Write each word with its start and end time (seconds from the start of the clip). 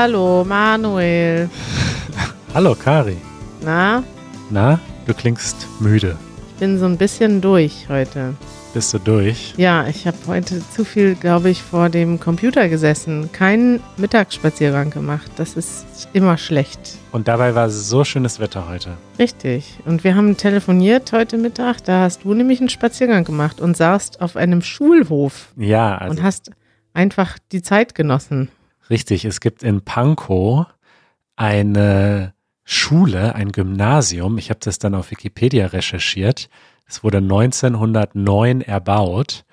Hallo, 0.00 0.44
Manuel. 0.44 1.50
Hallo, 2.54 2.76
Kari. 2.76 3.16
Na, 3.60 4.04
Na, 4.48 4.78
du 5.08 5.12
klingst 5.12 5.66
müde. 5.80 6.16
ich 6.52 6.60
bin 6.60 6.78
so 6.78 6.84
ein 6.84 6.96
bisschen 6.96 7.40
durch 7.40 7.86
heute. 7.88 8.34
Bist 8.72 8.94
du 8.94 9.00
durch? 9.00 9.54
Ja, 9.56 9.88
ich 9.88 10.06
habe 10.06 10.16
heute 10.28 10.62
zu 10.70 10.84
viel, 10.84 11.16
glaube 11.16 11.50
ich, 11.50 11.64
vor 11.64 11.88
dem 11.88 12.20
Computer 12.20 12.68
gesessen. 12.68 13.30
Keinen 13.32 13.80
Mittagsspaziergang 13.96 14.90
gemacht. 14.90 15.32
Das 15.34 15.56
ist 15.56 16.08
immer 16.12 16.38
schlecht. 16.38 16.78
Und 17.10 17.26
dabei 17.26 17.56
war 17.56 17.68
so 17.68 18.04
schönes 18.04 18.38
Wetter 18.38 18.68
heute. 18.68 18.90
Richtig. 19.18 19.80
Und 19.84 20.04
wir 20.04 20.14
haben 20.14 20.36
telefoniert 20.36 21.10
heute 21.10 21.38
Mittag. 21.38 21.82
Da 21.82 22.02
hast 22.02 22.22
du 22.22 22.34
nämlich 22.34 22.60
einen 22.60 22.68
Spaziergang 22.68 23.24
gemacht 23.24 23.60
und 23.60 23.76
saßt 23.76 24.20
auf 24.20 24.36
einem 24.36 24.62
Schulhof 24.62 25.48
Ja, 25.56 25.98
also 25.98 26.12
und 26.12 26.22
hast 26.22 26.52
einfach 26.94 27.36
die 27.50 27.62
Zeit 27.62 27.96
genossen. 27.96 28.48
Richtig. 28.90 29.24
Es 29.24 29.40
gibt 29.40 29.62
in 29.62 29.82
Pankow 29.82 30.66
eine 31.36 32.34
Schule, 32.64 33.34
ein 33.34 33.52
Gymnasium. 33.52 34.38
Ich 34.38 34.50
habe 34.50 34.60
das 34.62 34.78
dann 34.78 34.94
auf 34.94 35.10
Wikipedia 35.10 35.66
recherchiert. 35.66 36.48
Es 36.86 37.04
wurde 37.04 37.18
1909 37.18 38.60
erbaut 38.62 39.44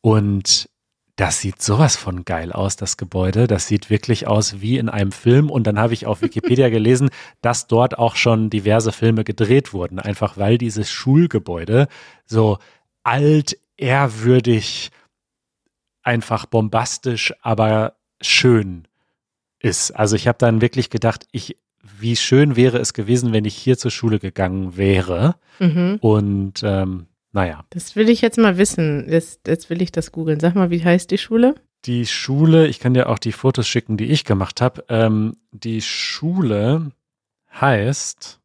und 0.00 0.68
das 1.16 1.40
sieht 1.40 1.62
sowas 1.62 1.94
von 1.96 2.24
geil 2.24 2.52
aus, 2.52 2.76
das 2.76 2.96
Gebäude. 2.96 3.46
Das 3.46 3.68
sieht 3.68 3.88
wirklich 3.88 4.26
aus 4.26 4.60
wie 4.60 4.78
in 4.78 4.88
einem 4.88 5.12
Film. 5.12 5.48
Und 5.48 5.66
dann 5.66 5.78
habe 5.78 5.94
ich 5.94 6.06
auf 6.06 6.22
Wikipedia 6.22 6.68
gelesen, 6.70 7.10
dass 7.40 7.68
dort 7.68 7.98
auch 7.98 8.16
schon 8.16 8.50
diverse 8.50 8.90
Filme 8.90 9.22
gedreht 9.22 9.72
wurden. 9.72 10.00
Einfach 10.00 10.36
weil 10.36 10.58
dieses 10.58 10.90
Schulgebäude 10.90 11.86
so 12.26 12.58
alt, 13.04 13.56
ehrwürdig, 13.76 14.90
einfach 16.02 16.46
bombastisch, 16.46 17.32
aber 17.42 17.94
schön 18.26 18.86
ist. 19.60 19.92
Also 19.92 20.16
ich 20.16 20.28
habe 20.28 20.38
dann 20.38 20.60
wirklich 20.60 20.90
gedacht, 20.90 21.26
ich, 21.32 21.56
wie 21.98 22.16
schön 22.16 22.56
wäre 22.56 22.78
es 22.78 22.92
gewesen, 22.92 23.32
wenn 23.32 23.44
ich 23.44 23.54
hier 23.54 23.78
zur 23.78 23.90
Schule 23.90 24.18
gegangen 24.18 24.76
wäre. 24.76 25.36
Mhm. 25.58 25.98
Und 26.00 26.62
ähm, 26.62 27.06
naja, 27.32 27.64
Das 27.70 27.96
will 27.96 28.08
ich 28.08 28.20
jetzt 28.20 28.38
mal 28.38 28.58
wissen. 28.58 29.06
Jetzt, 29.08 29.46
jetzt 29.46 29.70
will 29.70 29.82
ich 29.82 29.90
das 29.92 30.12
googeln. 30.12 30.40
Sag 30.40 30.54
mal, 30.54 30.70
wie 30.70 30.84
heißt 30.84 31.10
die 31.10 31.18
Schule? 31.18 31.54
die 31.86 32.06
Schule, 32.06 32.66
ich 32.66 32.80
kann 32.80 32.94
dir 32.94 33.08
auch 33.08 33.18
die 33.18 33.32
Fotos 33.32 33.68
schicken, 33.68 33.96
die 33.96 34.06
ich 34.06 34.24
gemacht 34.24 34.60
habe. 34.60 34.84
Ähm, 34.88 35.36
die 35.52 35.82
Schule 35.82 36.92
heißt 37.52 38.40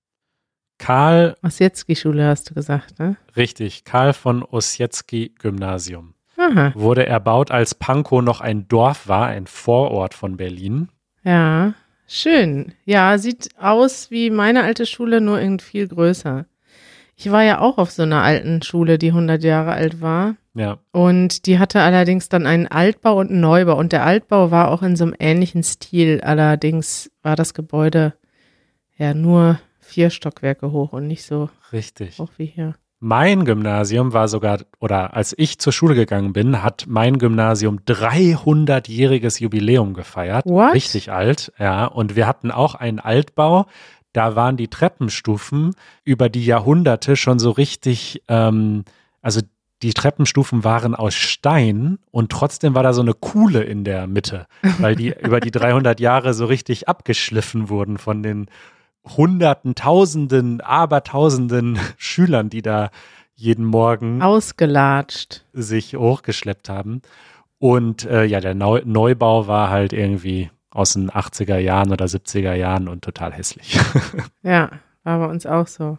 Karl, 0.77 1.35
Osjetski-Schule 1.41 2.25
hast 2.25 2.49
du 2.49 2.53
gesagt, 2.53 2.99
ne? 2.99 3.17
richtig, 3.35 3.83
Karl 3.83 4.13
von 4.13 4.43
Ossietzky 4.43 5.33
Gymnasium. 5.39 6.13
Aha. 6.39 6.71
Wurde 6.75 7.05
erbaut, 7.05 7.51
als 7.51 7.75
Pankow 7.75 8.21
noch 8.21 8.39
ein 8.41 8.67
Dorf 8.67 9.07
war, 9.07 9.27
ein 9.27 9.45
Vorort 9.47 10.13
von 10.13 10.37
Berlin. 10.37 10.87
Ja, 11.23 11.73
schön. 12.07 12.73
Ja, 12.85 13.17
sieht 13.17 13.49
aus 13.59 14.09
wie 14.09 14.29
meine 14.29 14.63
alte 14.63 14.85
Schule, 14.85 15.19
nur 15.21 15.39
irgendwie 15.41 15.65
viel 15.65 15.87
größer. 15.87 16.45
Ich 17.15 17.29
war 17.31 17.43
ja 17.43 17.59
auch 17.59 17.77
auf 17.77 17.91
so 17.91 18.03
einer 18.03 18.23
alten 18.23 18.61
Schule, 18.61 18.97
die 18.97 19.09
100 19.09 19.43
Jahre 19.43 19.71
alt 19.73 19.99
war. 20.01 20.35
Ja, 20.55 20.77
Und 20.91 21.45
die 21.45 21.59
hatte 21.59 21.81
allerdings 21.81 22.29
dann 22.29 22.45
einen 22.45 22.67
Altbau 22.67 23.17
und 23.19 23.29
einen 23.29 23.41
Neubau. 23.41 23.77
Und 23.77 23.91
der 23.91 24.05
Altbau 24.05 24.51
war 24.51 24.69
auch 24.71 24.81
in 24.81 24.95
so 24.95 25.03
einem 25.03 25.15
ähnlichen 25.19 25.63
Stil. 25.63 26.21
Allerdings 26.21 27.11
war 27.21 27.35
das 27.35 27.53
Gebäude 27.53 28.13
ja 28.97 29.13
nur 29.13 29.59
vier 29.79 30.09
Stockwerke 30.09 30.71
hoch 30.71 30.93
und 30.93 31.07
nicht 31.07 31.23
so 31.23 31.49
richtig. 31.73 32.19
hoch 32.19 32.31
wie 32.37 32.45
hier. 32.45 32.75
Mein 33.01 33.45
Gymnasium 33.45 34.11
war 34.11 34.27
sogar, 34.27 34.59
oder 34.79 35.13
als 35.13 35.33
ich 35.37 35.57
zur 35.59 35.71
Schule 35.71 35.95
gegangen 35.95 36.33
bin, 36.33 36.61
hat 36.63 36.85
mein 36.87 37.17
Gymnasium 37.17 37.79
300-jähriges 37.87 39.41
Jubiläum 39.41 39.93
gefeiert. 39.93 40.45
What? 40.45 40.73
Richtig 40.73 41.09
alt, 41.09 41.53
ja. 41.57 41.85
Und 41.85 42.17
wir 42.17 42.27
hatten 42.27 42.51
auch 42.51 42.75
einen 42.75 42.99
Altbau. 42.99 43.67
Da 44.11 44.35
waren 44.35 44.57
die 44.57 44.67
Treppenstufen 44.67 45.75
über 46.03 46.27
die 46.27 46.45
Jahrhunderte 46.45 47.15
schon 47.15 47.39
so 47.39 47.51
richtig, 47.51 48.21
ähm, 48.27 48.83
also 49.21 49.39
die 49.81 49.93
Treppenstufen 49.93 50.65
waren 50.65 50.93
aus 50.93 51.15
Stein 51.15 51.99
und 52.11 52.33
trotzdem 52.33 52.75
war 52.75 52.83
da 52.83 52.91
so 52.91 53.01
eine 53.01 53.13
Kuhle 53.13 53.63
in 53.63 53.85
der 53.85 54.07
Mitte, 54.07 54.45
weil 54.79 54.95
die 54.95 55.13
über 55.23 55.39
die 55.39 55.51
300 55.51 56.01
Jahre 56.01 56.33
so 56.33 56.45
richtig 56.47 56.89
abgeschliffen 56.89 57.69
wurden 57.69 57.97
von 57.97 58.23
den 58.23 58.47
Hunderten, 59.05 59.75
Tausenden, 59.75 60.61
Abertausenden 60.61 61.79
Schülern, 61.97 62.49
die 62.49 62.61
da 62.61 62.89
jeden 63.35 63.65
Morgen 63.65 64.21
Ausgelatscht. 64.21 65.45
sich 65.53 65.95
hochgeschleppt 65.95 66.69
haben. 66.69 67.01
Und 67.57 68.05
äh, 68.05 68.25
ja, 68.25 68.39
der 68.39 68.53
Neu 68.53 68.81
Neubau 68.85 69.47
war 69.47 69.69
halt 69.69 69.93
irgendwie 69.93 70.49
aus 70.71 70.93
den 70.93 71.09
80er 71.09 71.57
Jahren 71.57 71.91
oder 71.91 72.05
70er 72.05 72.53
Jahren 72.53 72.87
und 72.87 73.03
total 73.03 73.33
hässlich. 73.33 73.77
Ja, 74.43 74.69
war 75.03 75.19
bei 75.19 75.25
uns 75.25 75.45
auch 75.45 75.67
so. 75.67 75.97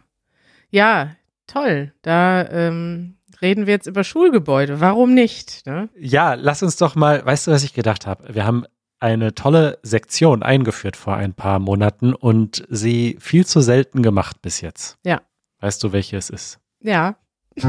Ja, 0.71 1.11
toll. 1.47 1.93
Da 2.03 2.49
ähm, 2.49 3.17
reden 3.43 3.67
wir 3.67 3.75
jetzt 3.75 3.87
über 3.87 4.05
Schulgebäude. 4.05 4.81
Warum 4.81 5.13
nicht? 5.15 5.67
Ne? 5.67 5.89
ja, 5.99 6.35
lass 6.35 6.63
uns 6.63 6.77
doch 6.77 6.95
mal, 6.95 7.25
weißt 7.25 7.47
du, 7.47 7.51
was 7.51 7.65
ich 7.65 7.75
gedacht 7.75 8.07
habe? 8.07 8.35
Wir 8.35 8.47
haben 8.47 8.65
eine 9.01 9.35
tolle 9.35 9.79
Sektion 9.83 10.43
eingeführt 10.43 10.97
vor 10.97 11.17
ein 11.17 11.35
paar 11.35 11.59
Monaten 11.59 12.15
und 12.15 12.65
sie 12.69 13.17
viel 13.19 13.47
zu 13.47 13.61
selten 13.61 14.03
gemacht 14.03 14.43
bis 14.43 14.61
jetzt. 14.61 14.99
Ja. 15.05 15.23
Weißt 15.61 15.83
du, 15.83 15.93
welche 15.93 16.17
es 16.17 16.31
ist? 16.31 16.59
Ja. 16.81 17.17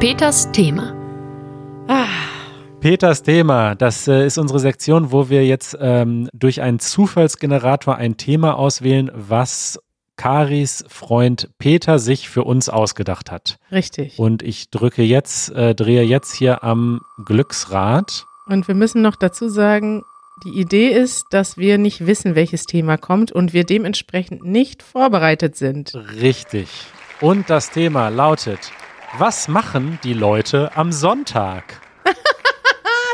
Peters 0.00 0.50
Thema. 0.52 0.94
Ah, 1.88 2.06
Peters 2.80 3.22
Thema, 3.22 3.74
das 3.74 4.06
äh, 4.06 4.26
ist 4.26 4.38
unsere 4.38 4.60
Sektion, 4.60 5.10
wo 5.10 5.30
wir 5.30 5.44
jetzt 5.46 5.76
ähm, 5.80 6.28
durch 6.32 6.60
einen 6.60 6.78
Zufallsgenerator 6.78 7.96
ein 7.96 8.16
Thema 8.16 8.56
auswählen, 8.56 9.10
was 9.14 9.80
Karis 10.16 10.84
Freund 10.88 11.50
Peter 11.58 11.98
sich 11.98 12.28
für 12.28 12.44
uns 12.44 12.68
ausgedacht 12.68 13.30
hat. 13.30 13.58
richtig. 13.72 14.18
Und 14.18 14.42
ich 14.42 14.70
drücke 14.70 15.02
jetzt, 15.02 15.50
äh, 15.50 15.74
drehe 15.74 16.02
jetzt 16.02 16.34
hier 16.34 16.62
am 16.62 17.00
Glücksrad. 17.24 18.26
Und 18.46 18.68
wir 18.68 18.74
müssen 18.74 19.02
noch 19.02 19.16
dazu 19.16 19.48
sagen, 19.48 20.04
die 20.44 20.60
Idee 20.60 20.88
ist, 20.88 21.26
dass 21.30 21.56
wir 21.56 21.78
nicht 21.78 22.06
wissen, 22.06 22.34
welches 22.34 22.64
Thema 22.64 22.96
kommt 22.96 23.32
und 23.32 23.52
wir 23.52 23.64
dementsprechend 23.64 24.44
nicht 24.44 24.82
vorbereitet 24.82 25.56
sind. 25.56 25.94
Richtig. 26.20 26.68
Und 27.20 27.48
das 27.50 27.70
Thema 27.70 28.08
lautet, 28.08 28.70
was 29.18 29.48
machen 29.48 29.98
die 30.04 30.12
Leute 30.12 30.76
am 30.76 30.92
Sonntag? 30.92 31.80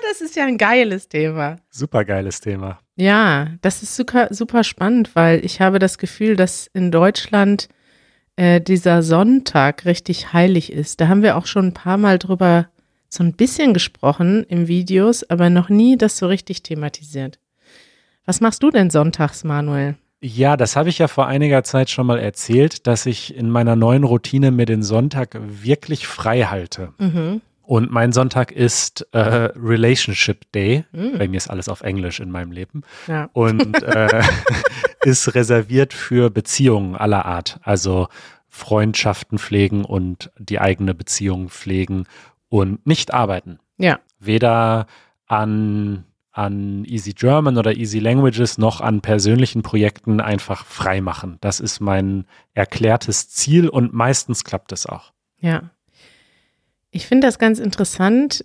Das 0.09 0.21
ist 0.21 0.37
ja 0.37 0.45
ein 0.45 0.59
geiles 0.59 1.09
Thema. 1.09 1.57
Supergeiles 1.71 2.41
Thema. 2.41 2.81
Ja, 2.97 3.49
das 3.63 3.83
ist 3.83 3.97
super, 3.97 4.29
super 4.31 4.63
spannend, 4.63 5.15
weil 5.15 5.43
ich 5.43 5.63
habe 5.63 5.79
das 5.79 5.97
Gefühl, 5.97 6.37
dass 6.37 6.67
in 6.75 6.91
Deutschland 6.91 7.69
äh, 8.37 8.61
dieser 8.61 9.03
Sonntag 9.03 9.87
richtig 9.87 10.35
heilig 10.35 10.71
ist. 10.71 11.01
Da 11.01 11.09
haben 11.09 11.23
wir 11.23 11.37
auch 11.37 11.47
schon 11.47 11.69
ein 11.69 11.75
paar 11.75 11.97
Mal 11.97 12.19
drüber 12.19 12.69
so 13.13 13.23
ein 13.23 13.35
bisschen 13.35 13.75
gesprochen 13.75 14.45
im 14.45 14.69
Videos, 14.69 15.23
aber 15.29 15.51
noch 15.51 15.69
nie 15.69 15.99
das 15.99 16.17
so 16.17 16.27
richtig 16.27 16.63
thematisiert. 16.63 17.39
Was 18.25 18.41
machst 18.41 18.63
du 18.63 18.71
denn 18.71 18.89
sonntags, 18.89 19.45
Manuel? 19.45 19.97
Ja, 20.23 20.57
das 20.57 20.77
habe 20.77 20.89
ich 20.89 20.99
ja 20.99 21.09
vor 21.09 21.27
einiger 21.27 21.63
Zeit 21.63 21.91
schon 21.91 22.07
mal 22.07 22.19
erzählt, 22.19 22.87
dass 22.87 23.05
ich 23.07 23.37
in 23.37 23.51
meiner 23.51 23.77
neuen 23.77 24.05
Routine 24.05 24.51
mir 24.51 24.67
den 24.67 24.83
Sonntag 24.83 25.37
wirklich 25.43 26.07
frei 26.07 26.45
halte. 26.45 26.95
Mhm. 26.99 27.43
Und 27.63 27.91
mein 27.91 28.13
Sonntag 28.13 28.51
ist 28.51 29.07
äh, 29.13 29.19
Relationship 29.19 30.51
Day. 30.53 30.85
Mhm. 30.93 31.19
Bei 31.19 31.29
mir 31.29 31.37
ist 31.37 31.51
alles 31.51 31.69
auf 31.69 31.83
Englisch 31.83 32.21
in 32.21 32.31
meinem 32.31 32.53
Leben. 32.53 32.83
Ja. 33.09 33.29
Und 33.33 33.83
äh, 33.83 34.23
ist 35.03 35.35
reserviert 35.35 35.93
für 35.93 36.31
Beziehungen 36.31 36.97
aller 36.97 37.27
Art. 37.27 37.59
Also 37.63 38.09
Freundschaften 38.49 39.39
pflegen 39.39 39.85
und 39.85 40.31
die 40.39 40.61
eigene 40.61 40.95
Beziehung 40.95 41.49
pflegen 41.49 42.05
und 42.53 42.87
nicht 42.87 43.15
arbeiten. 43.15 43.59
Ja. 43.79 43.99
Weder 44.19 44.87
an, 45.27 46.05
an 46.33 46.85
Easy 46.85 47.15
German 47.15 47.57
oder 47.57 47.75
Easy 47.75 47.99
Languages 47.99 48.59
noch 48.59 48.83
an 48.83 49.01
persönlichen 49.01 49.63
Projekten 49.63 50.21
einfach 50.21 50.67
frei 50.67 51.01
machen. 51.01 51.39
Das 51.41 51.61
ist 51.61 51.81
mein 51.81 52.27
erklärtes 52.53 53.31
Ziel 53.31 53.71
und 53.71 53.95
meistens 53.95 54.45
klappt 54.45 54.71
es 54.73 54.85
auch. 54.85 55.15
Ja. 55.41 55.71
Ich 56.91 57.07
finde 57.07 57.27
das 57.27 57.39
ganz 57.39 57.59
interessant. 57.59 58.45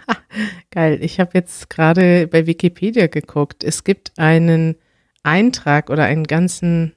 Geil. 0.72 0.98
Ich 1.00 1.20
habe 1.20 1.30
jetzt 1.34 1.70
gerade 1.70 2.26
bei 2.26 2.44
Wikipedia 2.48 3.06
geguckt. 3.06 3.62
Es 3.62 3.84
gibt 3.84 4.18
einen 4.18 4.74
Eintrag 5.22 5.90
oder 5.90 6.06
einen 6.06 6.24
ganzen 6.24 6.92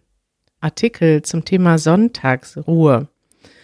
Artikel 0.59 1.21
zum 1.21 1.45
Thema 1.45 1.77
Sonntagsruhe. 1.77 3.10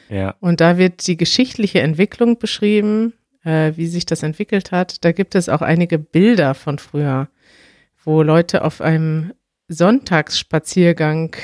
Ja. 0.09 0.35
Und 0.39 0.61
da 0.61 0.77
wird 0.77 1.05
die 1.07 1.17
geschichtliche 1.17 1.81
Entwicklung 1.81 2.39
beschrieben, 2.39 3.13
äh, 3.43 3.73
wie 3.75 3.87
sich 3.87 4.05
das 4.05 4.23
entwickelt 4.23 4.71
hat. 4.71 5.03
Da 5.03 5.11
gibt 5.11 5.35
es 5.35 5.49
auch 5.49 5.61
einige 5.61 5.99
Bilder 5.99 6.53
von 6.53 6.79
früher, 6.79 7.29
wo 8.03 8.21
Leute 8.21 8.63
auf 8.63 8.81
einem 8.81 9.33
Sonntagsspaziergang 9.67 11.35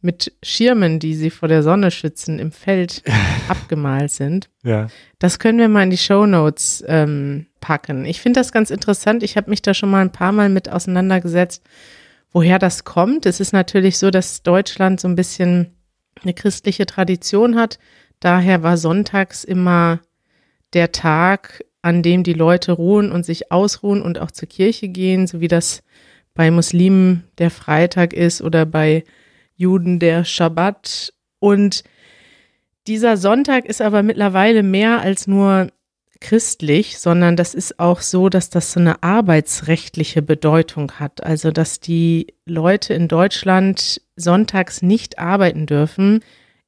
mit 0.00 0.32
Schirmen, 0.42 1.00
die 1.00 1.14
sie 1.14 1.30
vor 1.30 1.48
der 1.48 1.62
Sonne 1.62 1.90
schützen, 1.90 2.38
im 2.38 2.52
Feld 2.52 3.02
abgemalt 3.48 4.10
sind. 4.10 4.48
Ja. 4.62 4.88
Das 5.18 5.38
können 5.38 5.58
wir 5.58 5.68
mal 5.68 5.82
in 5.82 5.90
die 5.90 5.98
Show 5.98 6.26
Notes 6.26 6.84
ähm, 6.86 7.46
packen. 7.60 8.04
Ich 8.04 8.20
finde 8.20 8.40
das 8.40 8.52
ganz 8.52 8.70
interessant. 8.70 9.22
Ich 9.22 9.36
habe 9.36 9.50
mich 9.50 9.62
da 9.62 9.74
schon 9.74 9.90
mal 9.90 10.02
ein 10.02 10.12
paar 10.12 10.32
Mal 10.32 10.48
mit 10.48 10.68
auseinandergesetzt, 10.68 11.62
woher 12.32 12.58
das 12.58 12.84
kommt. 12.84 13.26
Es 13.26 13.40
ist 13.40 13.52
natürlich 13.52 13.98
so, 13.98 14.10
dass 14.10 14.42
Deutschland 14.42 15.00
so 15.00 15.08
ein 15.08 15.16
bisschen 15.16 15.74
eine 16.22 16.34
christliche 16.34 16.86
Tradition 16.86 17.56
hat. 17.56 17.78
Daher 18.20 18.62
war 18.62 18.76
sonntags 18.76 19.44
immer 19.44 20.00
der 20.72 20.92
Tag, 20.92 21.64
an 21.82 22.02
dem 22.02 22.22
die 22.22 22.32
Leute 22.32 22.72
ruhen 22.72 23.12
und 23.12 23.24
sich 23.24 23.52
ausruhen 23.52 24.02
und 24.02 24.18
auch 24.18 24.30
zur 24.30 24.48
Kirche 24.48 24.88
gehen, 24.88 25.26
so 25.26 25.40
wie 25.40 25.48
das 25.48 25.82
bei 26.34 26.50
Muslimen 26.50 27.24
der 27.38 27.50
Freitag 27.50 28.12
ist 28.12 28.42
oder 28.42 28.66
bei 28.66 29.04
Juden 29.56 29.98
der 29.98 30.24
Schabbat. 30.24 31.12
Und 31.38 31.84
dieser 32.86 33.16
Sonntag 33.16 33.66
ist 33.66 33.80
aber 33.80 34.02
mittlerweile 34.02 34.62
mehr 34.62 35.00
als 35.00 35.26
nur 35.26 35.68
christlich, 36.20 36.98
sondern 36.98 37.36
das 37.36 37.54
ist 37.54 37.78
auch 37.78 38.00
so, 38.00 38.28
dass 38.28 38.50
das 38.50 38.72
so 38.72 38.80
eine 38.80 39.02
arbeitsrechtliche 39.02 40.22
Bedeutung 40.22 40.92
hat. 40.92 41.22
Also, 41.22 41.50
dass 41.50 41.80
die 41.80 42.34
Leute 42.44 42.94
in 42.94 43.08
Deutschland 43.08 44.00
sonntags 44.16 44.82
nicht 44.82 45.18
arbeiten 45.18 45.66
dürfen, 45.66 46.20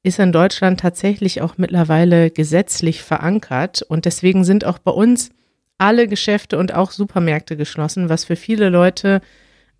ist 0.03 0.19
in 0.19 0.31
Deutschland 0.31 0.79
tatsächlich 0.79 1.41
auch 1.41 1.57
mittlerweile 1.57 2.31
gesetzlich 2.31 3.03
verankert. 3.03 3.81
Und 3.83 4.05
deswegen 4.05 4.43
sind 4.43 4.65
auch 4.65 4.79
bei 4.79 4.91
uns 4.91 5.29
alle 5.77 6.07
Geschäfte 6.07 6.57
und 6.57 6.73
auch 6.73 6.91
Supermärkte 6.91 7.57
geschlossen, 7.57 8.09
was 8.09 8.25
für 8.25 8.35
viele 8.35 8.69
Leute 8.69 9.21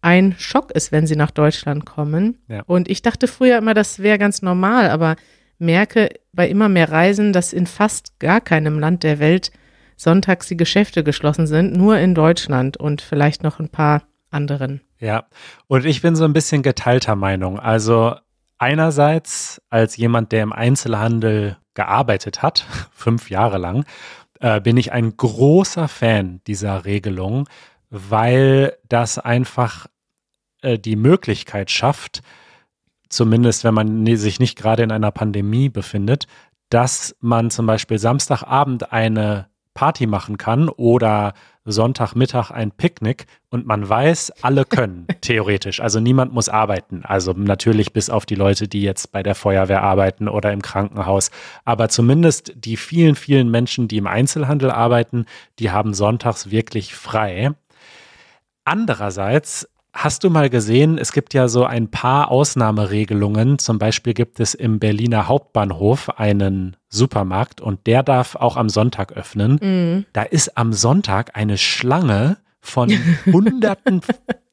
ein 0.01 0.35
Schock 0.37 0.71
ist, 0.71 0.91
wenn 0.91 1.05
sie 1.05 1.15
nach 1.15 1.31
Deutschland 1.31 1.85
kommen. 1.85 2.39
Ja. 2.47 2.63
Und 2.65 2.89
ich 2.89 3.01
dachte 3.01 3.27
früher 3.27 3.57
immer, 3.57 3.73
das 3.73 3.99
wäre 3.99 4.17
ganz 4.17 4.41
normal, 4.41 4.89
aber 4.89 5.15
merke 5.59 6.09
bei 6.33 6.49
immer 6.49 6.69
mehr 6.69 6.91
Reisen, 6.91 7.33
dass 7.33 7.53
in 7.53 7.67
fast 7.67 8.19
gar 8.19 8.41
keinem 8.41 8.79
Land 8.79 9.03
der 9.03 9.19
Welt 9.19 9.51
sonntags 9.95 10.47
die 10.47 10.57
Geschäfte 10.57 11.03
geschlossen 11.03 11.45
sind, 11.45 11.77
nur 11.77 11.99
in 11.99 12.15
Deutschland 12.15 12.77
und 12.77 13.01
vielleicht 13.01 13.43
noch 13.43 13.59
ein 13.59 13.69
paar 13.69 14.03
anderen. 14.31 14.81
Ja, 14.99 15.27
und 15.67 15.85
ich 15.85 16.01
bin 16.01 16.15
so 16.15 16.23
ein 16.23 16.33
bisschen 16.33 16.63
geteilter 16.63 17.15
Meinung. 17.15 17.59
Also 17.59 18.15
einerseits 18.61 19.61
als 19.69 19.97
jemand, 19.97 20.31
der 20.31 20.43
im 20.43 20.53
Einzelhandel 20.53 21.57
gearbeitet 21.73 22.41
hat, 22.41 22.65
fünf 22.91 23.29
Jahre 23.29 23.57
lang, 23.57 23.85
äh, 24.39 24.61
bin 24.61 24.77
ich 24.77 24.91
ein 24.91 25.17
großer 25.17 25.87
Fan 25.87 26.41
dieser 26.47 26.85
Regelung, 26.85 27.49
weil 27.89 28.77
das 28.87 29.17
einfach 29.17 29.87
äh, 30.61 30.77
die 30.77 30.95
Möglichkeit 30.95 31.71
schafft, 31.71 32.21
zumindest 33.09 33.63
wenn 33.63 33.73
man 33.73 34.05
sich 34.15 34.39
nicht 34.39 34.57
gerade 34.57 34.83
in 34.83 34.91
einer 34.91 35.11
Pandemie 35.11 35.69
befindet, 35.69 36.27
dass 36.69 37.15
man 37.19 37.49
zum 37.49 37.65
Beispiel 37.65 37.99
Samstagabend 37.99 38.93
eine 38.93 39.47
Party 39.73 40.05
machen 40.05 40.37
kann 40.37 40.69
oder 40.69 41.33
Sonntagmittag 41.65 42.51
ein 42.51 42.71
Picknick 42.71 43.25
und 43.49 43.65
man 43.65 43.87
weiß, 43.87 44.31
alle 44.41 44.65
können, 44.65 45.07
theoretisch. 45.21 45.79
Also 45.79 45.99
niemand 45.99 46.33
muss 46.33 46.49
arbeiten. 46.49 47.03
Also 47.03 47.33
natürlich 47.33 47.93
bis 47.93 48.09
auf 48.09 48.25
die 48.25 48.35
Leute, 48.35 48.67
die 48.67 48.81
jetzt 48.81 49.11
bei 49.11 49.21
der 49.23 49.35
Feuerwehr 49.35 49.83
arbeiten 49.83 50.27
oder 50.27 50.51
im 50.51 50.61
Krankenhaus. 50.61 51.29
Aber 51.65 51.89
zumindest 51.89 52.53
die 52.55 52.77
vielen, 52.77 53.15
vielen 53.15 53.51
Menschen, 53.51 53.87
die 53.87 53.97
im 53.97 54.07
Einzelhandel 54.07 54.71
arbeiten, 54.71 55.25
die 55.59 55.71
haben 55.71 55.93
sonntags 55.93 56.49
wirklich 56.49 56.95
frei. 56.95 57.51
Andererseits 58.63 59.67
Hast 59.93 60.23
du 60.23 60.29
mal 60.29 60.49
gesehen, 60.49 60.97
es 60.97 61.11
gibt 61.11 61.33
ja 61.33 61.49
so 61.49 61.65
ein 61.65 61.89
paar 61.89 62.31
Ausnahmeregelungen. 62.31 63.59
Zum 63.59 63.77
Beispiel 63.77 64.13
gibt 64.13 64.39
es 64.39 64.53
im 64.53 64.79
Berliner 64.79 65.27
Hauptbahnhof 65.27 66.17
einen 66.17 66.77
Supermarkt 66.87 67.59
und 67.59 67.85
der 67.87 68.01
darf 68.01 68.35
auch 68.35 68.55
am 68.55 68.69
Sonntag 68.69 69.11
öffnen. 69.11 69.59
Mhm. 69.61 70.05
Da 70.13 70.23
ist 70.23 70.57
am 70.57 70.71
Sonntag 70.71 71.35
eine 71.35 71.57
Schlange 71.57 72.37
von 72.61 72.89
hunderten 73.25 74.01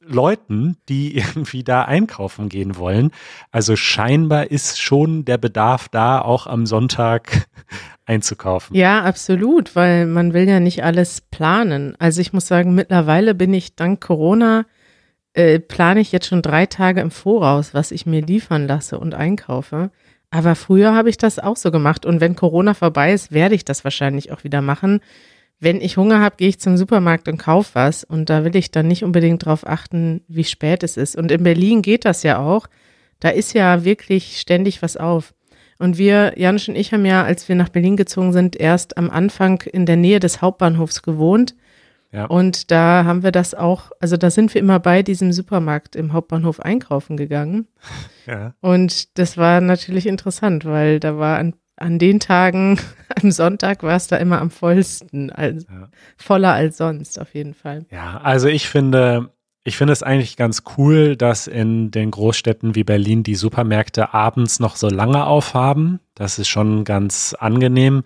Leuten, 0.01 0.75
die 0.89 1.15
irgendwie 1.15 1.63
da 1.63 1.83
einkaufen 1.83 2.49
gehen 2.49 2.75
wollen. 2.77 3.11
Also 3.51 3.77
scheinbar 3.77 4.51
ist 4.51 4.81
schon 4.81 5.23
der 5.23 5.37
Bedarf 5.37 5.87
da, 5.87 6.19
auch 6.19 6.47
am 6.47 6.65
Sonntag 6.65 7.47
einzukaufen. 8.05 8.75
Ja, 8.75 9.03
absolut, 9.03 9.75
weil 9.75 10.05
man 10.05 10.33
will 10.33 10.49
ja 10.49 10.59
nicht 10.59 10.83
alles 10.83 11.21
planen. 11.21 11.95
Also 11.99 12.19
ich 12.19 12.33
muss 12.33 12.47
sagen, 12.47 12.75
mittlerweile 12.75 13.35
bin 13.35 13.53
ich 13.53 13.75
dank 13.75 14.01
Corona 14.01 14.65
äh, 15.33 15.59
plane 15.59 15.99
ich 15.99 16.11
jetzt 16.11 16.27
schon 16.27 16.41
drei 16.41 16.65
Tage 16.65 17.01
im 17.01 17.11
Voraus, 17.11 17.73
was 17.73 17.91
ich 17.91 18.05
mir 18.05 18.21
liefern 18.21 18.67
lasse 18.67 18.99
und 18.99 19.13
einkaufe. 19.13 19.91
Aber 20.31 20.55
früher 20.55 20.93
habe 20.93 21.09
ich 21.09 21.17
das 21.17 21.39
auch 21.39 21.57
so 21.57 21.71
gemacht. 21.71 22.05
Und 22.05 22.21
wenn 22.21 22.35
Corona 22.35 22.73
vorbei 22.73 23.13
ist, 23.13 23.31
werde 23.31 23.55
ich 23.55 23.65
das 23.65 23.83
wahrscheinlich 23.83 24.31
auch 24.31 24.43
wieder 24.43 24.61
machen. 24.61 24.99
Wenn 25.59 25.81
ich 25.81 25.97
Hunger 25.97 26.19
habe, 26.21 26.37
gehe 26.37 26.49
ich 26.49 26.59
zum 26.59 26.77
Supermarkt 26.77 27.27
und 27.27 27.37
kaufe 27.37 27.71
was. 27.73 28.03
Und 28.03 28.29
da 28.29 28.43
will 28.43 28.55
ich 28.55 28.71
dann 28.71 28.87
nicht 28.87 29.03
unbedingt 29.03 29.45
darauf 29.45 29.67
achten, 29.67 30.21
wie 30.27 30.43
spät 30.43 30.83
es 30.83 30.97
ist. 30.97 31.15
Und 31.15 31.31
in 31.31 31.43
Berlin 31.43 31.81
geht 31.81 32.05
das 32.05 32.23
ja 32.23 32.39
auch. 32.39 32.67
Da 33.19 33.29
ist 33.29 33.53
ja 33.53 33.83
wirklich 33.83 34.39
ständig 34.39 34.81
was 34.81 34.97
auf. 34.97 35.33
Und 35.79 35.97
wir, 35.97 36.33
Janusz 36.37 36.67
und 36.67 36.75
ich, 36.75 36.93
haben 36.93 37.05
ja, 37.05 37.23
als 37.23 37.47
wir 37.49 37.55
nach 37.55 37.69
Berlin 37.69 37.97
gezogen 37.97 38.33
sind, 38.33 38.55
erst 38.55 38.97
am 38.97 39.09
Anfang 39.09 39.61
in 39.61 39.85
der 39.85 39.95
Nähe 39.95 40.19
des 40.19 40.41
Hauptbahnhofs 40.41 41.01
gewohnt. 41.01 41.55
Ja. 42.11 42.25
Und 42.25 42.71
da 42.71 43.03
haben 43.05 43.23
wir 43.23 43.31
das 43.31 43.53
auch, 43.53 43.91
also 43.99 44.17
da 44.17 44.31
sind 44.31 44.53
wir 44.53 44.61
immer 44.61 44.79
bei 44.79 45.03
diesem 45.03 45.31
Supermarkt 45.31 45.95
im 45.95 46.13
Hauptbahnhof 46.13 46.59
einkaufen 46.59 47.17
gegangen. 47.17 47.67
Ja. 48.25 48.53
Und 48.61 49.17
das 49.17 49.37
war 49.37 49.59
natürlich 49.59 50.05
interessant, 50.05 50.63
weil 50.63 50.99
da 50.99 51.17
war 51.17 51.39
an, 51.39 51.55
an 51.77 51.97
den 51.97 52.19
Tagen, 52.19 52.79
am 53.23 53.31
Sonntag 53.31 53.81
war 53.81 53.95
es 53.95 54.05
da 54.05 54.17
immer 54.17 54.39
am 54.39 54.51
vollsten, 54.51 55.31
also 55.31 55.65
ja. 55.67 55.89
voller 56.15 56.53
als 56.53 56.77
sonst 56.77 57.19
auf 57.19 57.33
jeden 57.33 57.55
Fall. 57.55 57.87
Ja, 57.89 58.21
also 58.21 58.47
ich 58.47 58.69
finde, 58.69 59.31
ich 59.63 59.77
finde 59.77 59.93
es 59.93 60.03
eigentlich 60.03 60.37
ganz 60.37 60.61
cool, 60.77 61.15
dass 61.15 61.47
in 61.47 61.89
den 61.89 62.11
Großstädten 62.11 62.75
wie 62.75 62.83
Berlin 62.83 63.23
die 63.23 63.33
Supermärkte 63.33 64.13
abends 64.13 64.59
noch 64.59 64.75
so 64.75 64.89
lange 64.89 65.25
aufhaben. 65.25 65.99
Das 66.13 66.37
ist 66.37 66.49
schon 66.49 66.83
ganz 66.83 67.35
angenehm. 67.37 68.03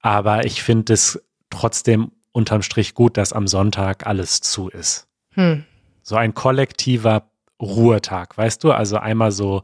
Aber 0.00 0.46
ich 0.46 0.62
finde 0.62 0.94
es 0.94 1.22
trotzdem 1.50 2.12
unterm 2.36 2.60
Strich 2.60 2.92
gut, 2.92 3.16
dass 3.16 3.32
am 3.32 3.48
Sonntag 3.48 4.06
alles 4.06 4.42
zu 4.42 4.68
ist. 4.68 5.08
Hm. 5.32 5.64
So 6.02 6.16
ein 6.16 6.34
kollektiver 6.34 7.30
Ruhetag, 7.60 8.36
weißt 8.36 8.62
du? 8.62 8.72
Also 8.72 8.98
einmal 8.98 9.32
so 9.32 9.62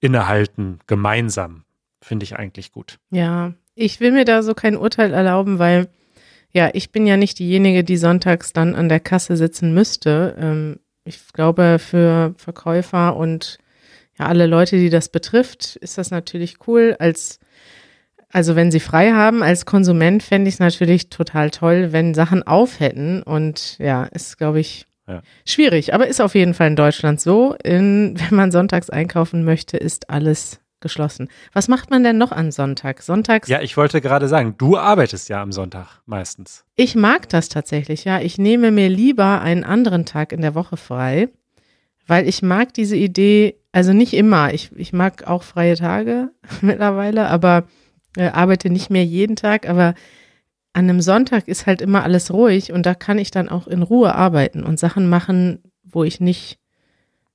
innehalten, 0.00 0.80
gemeinsam, 0.88 1.62
finde 2.02 2.24
ich 2.24 2.34
eigentlich 2.34 2.72
gut. 2.72 2.98
Ja, 3.10 3.52
ich 3.76 4.00
will 4.00 4.10
mir 4.10 4.24
da 4.24 4.42
so 4.42 4.52
kein 4.52 4.76
Urteil 4.76 5.14
erlauben, 5.14 5.60
weil 5.60 5.88
ja, 6.50 6.70
ich 6.72 6.90
bin 6.90 7.06
ja 7.06 7.16
nicht 7.16 7.38
diejenige, 7.38 7.84
die 7.84 7.96
sonntags 7.96 8.52
dann 8.52 8.74
an 8.74 8.88
der 8.88 8.98
Kasse 8.98 9.36
sitzen 9.36 9.72
müsste. 9.72 10.36
Ähm, 10.40 10.80
ich 11.04 11.32
glaube, 11.32 11.78
für 11.78 12.34
Verkäufer 12.36 13.14
und 13.14 13.58
ja, 14.18 14.26
alle 14.26 14.46
Leute, 14.46 14.76
die 14.76 14.90
das 14.90 15.08
betrifft, 15.08 15.76
ist 15.76 15.98
das 15.98 16.10
natürlich 16.10 16.66
cool. 16.66 16.96
Als 16.98 17.38
also 18.32 18.56
wenn 18.56 18.70
sie 18.70 18.80
frei 18.80 19.12
haben 19.12 19.42
als 19.42 19.66
Konsument, 19.66 20.22
fände 20.22 20.48
ich 20.48 20.54
es 20.54 20.60
natürlich 20.60 21.10
total 21.10 21.50
toll, 21.50 21.92
wenn 21.92 22.14
Sachen 22.14 22.42
auf 22.44 22.78
hätten. 22.80 23.22
Und 23.22 23.78
ja, 23.78 24.04
ist, 24.04 24.38
glaube 24.38 24.60
ich, 24.60 24.86
ja. 25.08 25.22
schwierig. 25.44 25.94
Aber 25.94 26.06
ist 26.06 26.20
auf 26.20 26.34
jeden 26.34 26.54
Fall 26.54 26.68
in 26.68 26.76
Deutschland 26.76 27.20
so. 27.20 27.54
In, 27.64 28.14
wenn 28.28 28.36
man 28.36 28.52
sonntags 28.52 28.88
einkaufen 28.88 29.44
möchte, 29.44 29.76
ist 29.76 30.10
alles 30.10 30.60
geschlossen. 30.80 31.28
Was 31.52 31.68
macht 31.68 31.90
man 31.90 32.02
denn 32.04 32.18
noch 32.18 32.32
am 32.32 32.50
Sonntag? 32.50 33.02
Sonntags? 33.02 33.48
Ja, 33.48 33.60
ich 33.60 33.76
wollte 33.76 34.00
gerade 34.00 34.28
sagen, 34.28 34.54
du 34.56 34.78
arbeitest 34.78 35.28
ja 35.28 35.42
am 35.42 35.52
Sonntag 35.52 36.00
meistens. 36.06 36.64
Ich 36.76 36.94
mag 36.94 37.28
das 37.28 37.48
tatsächlich, 37.48 38.04
ja. 38.04 38.20
Ich 38.20 38.38
nehme 38.38 38.70
mir 38.70 38.88
lieber 38.88 39.42
einen 39.42 39.64
anderen 39.64 40.06
Tag 40.06 40.32
in 40.32 40.40
der 40.40 40.54
Woche 40.54 40.76
frei, 40.76 41.28
weil 42.06 42.26
ich 42.26 42.42
mag 42.42 42.72
diese 42.72 42.96
Idee, 42.96 43.56
also 43.72 43.92
nicht 43.92 44.14
immer. 44.14 44.54
Ich, 44.54 44.70
ich 44.74 44.92
mag 44.92 45.26
auch 45.26 45.42
freie 45.42 45.76
Tage 45.76 46.30
mittlerweile, 46.62 47.28
aber 47.28 47.64
äh, 48.16 48.28
arbeite 48.28 48.70
nicht 48.70 48.90
mehr 48.90 49.04
jeden 49.04 49.36
Tag, 49.36 49.68
aber 49.68 49.94
an 50.72 50.88
einem 50.88 51.00
Sonntag 51.00 51.48
ist 51.48 51.66
halt 51.66 51.80
immer 51.80 52.04
alles 52.04 52.32
ruhig 52.32 52.72
und 52.72 52.86
da 52.86 52.94
kann 52.94 53.18
ich 53.18 53.30
dann 53.30 53.48
auch 53.48 53.66
in 53.66 53.82
Ruhe 53.82 54.14
arbeiten 54.14 54.62
und 54.62 54.78
Sachen 54.78 55.08
machen, 55.08 55.62
wo 55.82 56.04
ich 56.04 56.20
nicht 56.20 56.58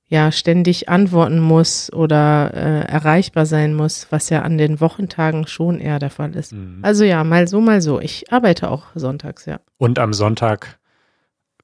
ja 0.08 0.30
ständig 0.30 0.88
antworten 0.88 1.40
muss 1.40 1.92
oder 1.92 2.52
äh, 2.54 2.88
erreichbar 2.88 3.44
sein 3.44 3.74
muss, 3.74 4.06
was 4.10 4.30
ja 4.30 4.42
an 4.42 4.56
den 4.56 4.80
Wochentagen 4.80 5.46
schon 5.46 5.80
eher 5.80 5.98
der 5.98 6.10
Fall 6.10 6.34
ist. 6.36 6.52
Mhm. 6.52 6.78
Also 6.82 7.04
ja, 7.04 7.24
mal 7.24 7.48
so, 7.48 7.60
mal 7.60 7.82
so. 7.82 8.00
Ich 8.00 8.32
arbeite 8.32 8.70
auch 8.70 8.84
sonntags, 8.94 9.46
ja. 9.46 9.60
Und 9.78 9.98
am 9.98 10.12
Sonntag 10.12 10.78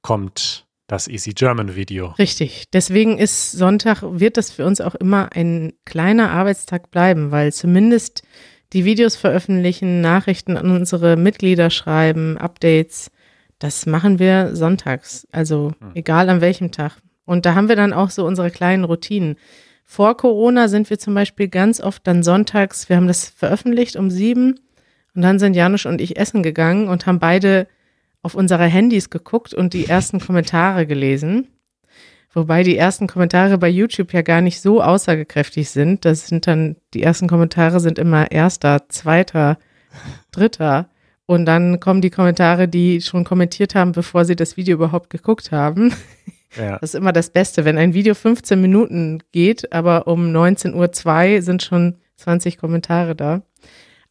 kommt 0.03 0.67
das 0.89 1.09
Easy 1.09 1.33
German 1.33 1.77
Video. 1.77 2.09
Richtig. 2.19 2.65
Deswegen 2.73 3.17
ist 3.17 3.53
Sonntag, 3.53 4.03
wird 4.03 4.37
das 4.37 4.51
für 4.51 4.67
uns 4.67 4.81
auch 4.81 4.97
immer 4.97 5.31
ein 5.33 5.73
kleiner 5.85 6.31
Arbeitstag 6.31 6.91
bleiben, 6.91 7.31
weil 7.31 7.53
zumindest 7.53 8.25
die 8.73 8.85
Videos 8.85 9.17
veröffentlichen, 9.17 10.01
Nachrichten 10.01 10.57
an 10.57 10.71
unsere 10.71 11.17
Mitglieder 11.17 11.71
schreiben, 11.71 12.39
Updates. 12.39 13.11
Das 13.59 13.87
machen 13.87 14.19
wir 14.19 14.57
sonntags, 14.57 15.27
also 15.31 15.73
hm. 15.81 15.91
egal 15.95 16.29
an 16.29 16.41
welchem 16.41 16.73
Tag. 16.73 16.97
Und 17.25 17.47
da 17.47 17.55
haben 17.55 17.69
wir 17.69 17.77
dann 17.77 17.93
auch 17.93 18.11
so 18.11 18.27
unsere 18.27 18.51
kleinen 18.51 18.85
Routinen. 18.85 19.37
Vor 19.85 20.17
Corona 20.17 20.69
sind 20.69 20.91
wir 20.91 20.99
zum 20.99 21.15
Beispiel 21.15 21.49
ganz 21.49 21.81
oft 21.81 22.07
dann 22.07 22.23
sonntags, 22.23 22.89
wir 22.89 22.97
haben 22.97 23.07
das 23.07 23.29
veröffentlicht 23.29 23.97
um 23.97 24.11
sieben 24.11 24.59
und 25.15 25.23
dann 25.23 25.39
sind 25.39 25.55
Janusz 25.55 25.85
und 25.85 26.01
ich 26.01 26.17
essen 26.19 26.43
gegangen 26.43 26.89
und 26.89 27.07
haben 27.07 27.19
beide 27.19 27.69
auf 28.23 28.35
unsere 28.35 28.65
Handys 28.65 29.11
geguckt 29.11 29.53
und 29.53 29.75
die 29.75 29.87
ersten 29.87 30.21
Kommentare 30.21 30.87
gelesen. 30.87 31.49
Wobei 32.35 32.63
die 32.63 32.79
ersten 32.79 33.07
Kommentare 33.07 33.59
bei 33.59 33.69
YouTube 33.69 34.13
ja 34.13 34.23
gar 34.23 34.41
nicht 34.41 34.61
so 34.61 34.83
aussagekräftig 34.83 35.69
sind. 35.69 36.05
Das 36.05 36.29
sind 36.29 36.47
dann, 36.47 36.77
die 36.95 37.03
ersten 37.03 37.29
Kommentare 37.29 37.79
sind 37.81 37.99
immer 37.99 38.31
erster, 38.31 38.89
zweiter, 38.89 39.59
dritter. 40.31 40.89
Und 41.27 41.45
dann 41.45 41.79
kommen 41.79 42.01
die 42.01 42.11
Kommentare, 42.11 42.69
die 42.69 43.01
schon 43.01 43.25
kommentiert 43.25 43.75
haben, 43.75 43.93
bevor 43.93 44.25
sie 44.25 44.37
das 44.37 44.57
Video 44.57 44.75
überhaupt 44.77 45.11
geguckt 45.11 45.53
haben. 45.53 45.95
Ja. 46.57 46.79
Das 46.79 46.91
ist 46.91 46.95
immer 46.95 47.13
das 47.13 47.31
Beste, 47.31 47.65
wenn 47.65 47.79
ein 47.79 47.95
Video 47.95 48.15
15 48.15 48.61
Minuten 48.61 49.21
geht, 49.33 49.73
aber 49.73 50.07
um 50.07 50.27
19.02 50.27 51.37
Uhr 51.37 51.43
sind 51.43 51.63
schon 51.63 51.97
20 52.17 52.59
Kommentare 52.59 53.17
da. 53.17 53.43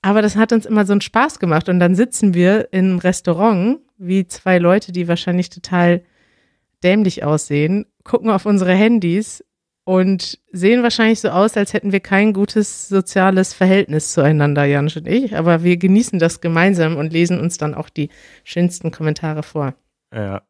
Aber 0.01 0.21
das 0.21 0.35
hat 0.35 0.51
uns 0.51 0.65
immer 0.65 0.85
so 0.85 0.93
einen 0.93 1.01
Spaß 1.01 1.39
gemacht. 1.39 1.69
Und 1.69 1.79
dann 1.79 1.95
sitzen 1.95 2.33
wir 2.33 2.69
im 2.71 2.97
Restaurant, 2.97 3.79
wie 3.97 4.25
zwei 4.25 4.57
Leute, 4.57 4.91
die 4.91 5.07
wahrscheinlich 5.07 5.49
total 5.49 6.01
dämlich 6.83 7.23
aussehen, 7.23 7.85
gucken 8.03 8.29
auf 8.29 8.45
unsere 8.45 8.73
Handys 8.73 9.43
und 9.83 10.39
sehen 10.51 10.83
wahrscheinlich 10.83 11.21
so 11.21 11.29
aus, 11.29 11.57
als 11.57 11.73
hätten 11.73 11.91
wir 11.91 11.99
kein 11.99 12.33
gutes 12.33 12.87
soziales 12.87 13.53
Verhältnis 13.53 14.13
zueinander, 14.13 14.65
Janusz 14.65 14.95
und 14.95 15.07
ich. 15.07 15.35
Aber 15.35 15.63
wir 15.63 15.77
genießen 15.77 16.19
das 16.19 16.41
gemeinsam 16.41 16.97
und 16.97 17.11
lesen 17.11 17.39
uns 17.39 17.57
dann 17.57 17.73
auch 17.73 17.89
die 17.89 18.09
schönsten 18.43 18.91
Kommentare 18.91 19.43
vor. 19.43 19.73
Ja. 20.13 20.43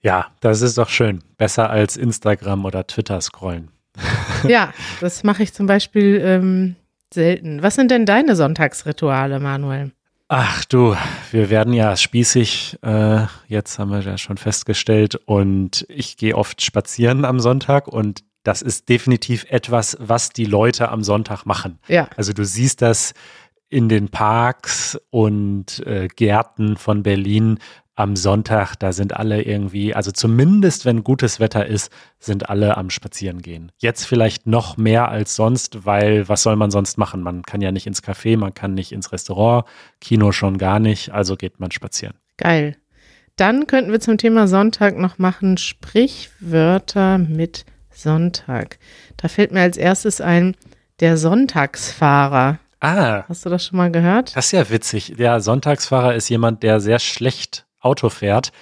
Ja, 0.00 0.32
das 0.40 0.62
ist 0.62 0.78
doch 0.78 0.88
schön. 0.88 1.22
Besser 1.38 1.70
als 1.70 1.96
Instagram 1.96 2.64
oder 2.64 2.86
Twitter 2.86 3.20
scrollen. 3.20 3.70
Ja, 4.48 4.72
das 5.00 5.22
mache 5.22 5.44
ich 5.44 5.52
zum 5.52 5.66
Beispiel 5.66 6.20
ähm, 6.24 6.74
selten. 7.14 7.62
Was 7.62 7.76
sind 7.76 7.92
denn 7.92 8.06
deine 8.06 8.34
Sonntagsrituale, 8.34 9.38
Manuel? 9.38 9.92
Ach 10.34 10.64
du, 10.64 10.96
wir 11.30 11.50
werden 11.50 11.74
ja 11.74 11.94
spießig, 11.94 12.78
äh, 12.80 13.26
jetzt 13.48 13.78
haben 13.78 13.90
wir 13.90 14.00
ja 14.00 14.16
schon 14.16 14.38
festgestellt, 14.38 15.14
und 15.26 15.84
ich 15.90 16.16
gehe 16.16 16.38
oft 16.38 16.62
spazieren 16.62 17.26
am 17.26 17.38
Sonntag 17.38 17.86
und 17.86 18.24
das 18.42 18.62
ist 18.62 18.88
definitiv 18.88 19.44
etwas, 19.50 19.94
was 20.00 20.30
die 20.30 20.46
Leute 20.46 20.88
am 20.88 21.02
Sonntag 21.02 21.44
machen. 21.44 21.80
Ja, 21.86 22.08
Also 22.16 22.32
du 22.32 22.46
siehst 22.46 22.80
das 22.80 23.12
in 23.68 23.90
den 23.90 24.08
Parks 24.08 24.98
und 25.10 25.86
äh, 25.86 26.08
Gärten 26.08 26.78
von 26.78 27.02
Berlin 27.02 27.58
am 27.94 28.16
Sonntag, 28.16 28.74
da 28.76 28.92
sind 28.92 29.14
alle 29.14 29.42
irgendwie, 29.42 29.94
also 29.94 30.10
zumindest 30.12 30.84
wenn 30.86 31.04
gutes 31.04 31.40
Wetter 31.40 31.66
ist, 31.66 31.92
sind 32.18 32.48
alle 32.48 32.76
am 32.78 32.88
Spazierengehen. 32.88 33.70
Jetzt 33.78 34.06
vielleicht 34.06 34.46
noch 34.46 34.76
mehr 34.78 35.08
als 35.08 35.36
sonst, 35.36 35.84
weil 35.84 36.26
was 36.28 36.42
soll 36.42 36.56
man 36.56 36.70
sonst 36.70 36.96
machen? 36.96 37.22
Man 37.22 37.42
kann 37.42 37.60
ja 37.60 37.70
nicht 37.70 37.86
ins 37.86 38.02
Café, 38.02 38.38
man 38.38 38.54
kann 38.54 38.72
nicht 38.74 38.92
ins 38.92 39.12
Restaurant, 39.12 39.66
Kino 40.00 40.32
schon 40.32 40.56
gar 40.56 40.78
nicht, 40.78 41.10
also 41.12 41.36
geht 41.36 41.60
man 41.60 41.70
spazieren. 41.70 42.14
geil. 42.38 42.76
Dann 43.36 43.66
könnten 43.66 43.92
wir 43.92 44.00
zum 44.00 44.18
Thema 44.18 44.46
Sonntag 44.46 44.98
noch 44.98 45.16
machen 45.18 45.56
Sprichwörter 45.56 47.16
mit 47.18 47.64
Sonntag. 47.90 48.78
Da 49.16 49.28
fällt 49.28 49.52
mir 49.52 49.62
als 49.62 49.76
erstes 49.78 50.20
ein, 50.20 50.54
der 51.00 51.16
Sonntagsfahrer. 51.16 52.58
Ah, 52.80 53.24
Hast 53.28 53.46
du 53.46 53.50
das 53.50 53.64
schon 53.64 53.76
mal 53.78 53.90
gehört? 53.90 54.36
das 54.36 54.46
ist 54.46 54.52
ja 54.52 54.68
witzig. 54.70 55.14
Der 55.16 55.40
Sonntagsfahrer 55.40 56.14
ist 56.14 56.28
jemand, 56.28 56.62
der 56.62 56.80
sehr 56.80 56.98
schlecht 56.98 57.64
Auto 57.82 58.08
fährt. 58.08 58.52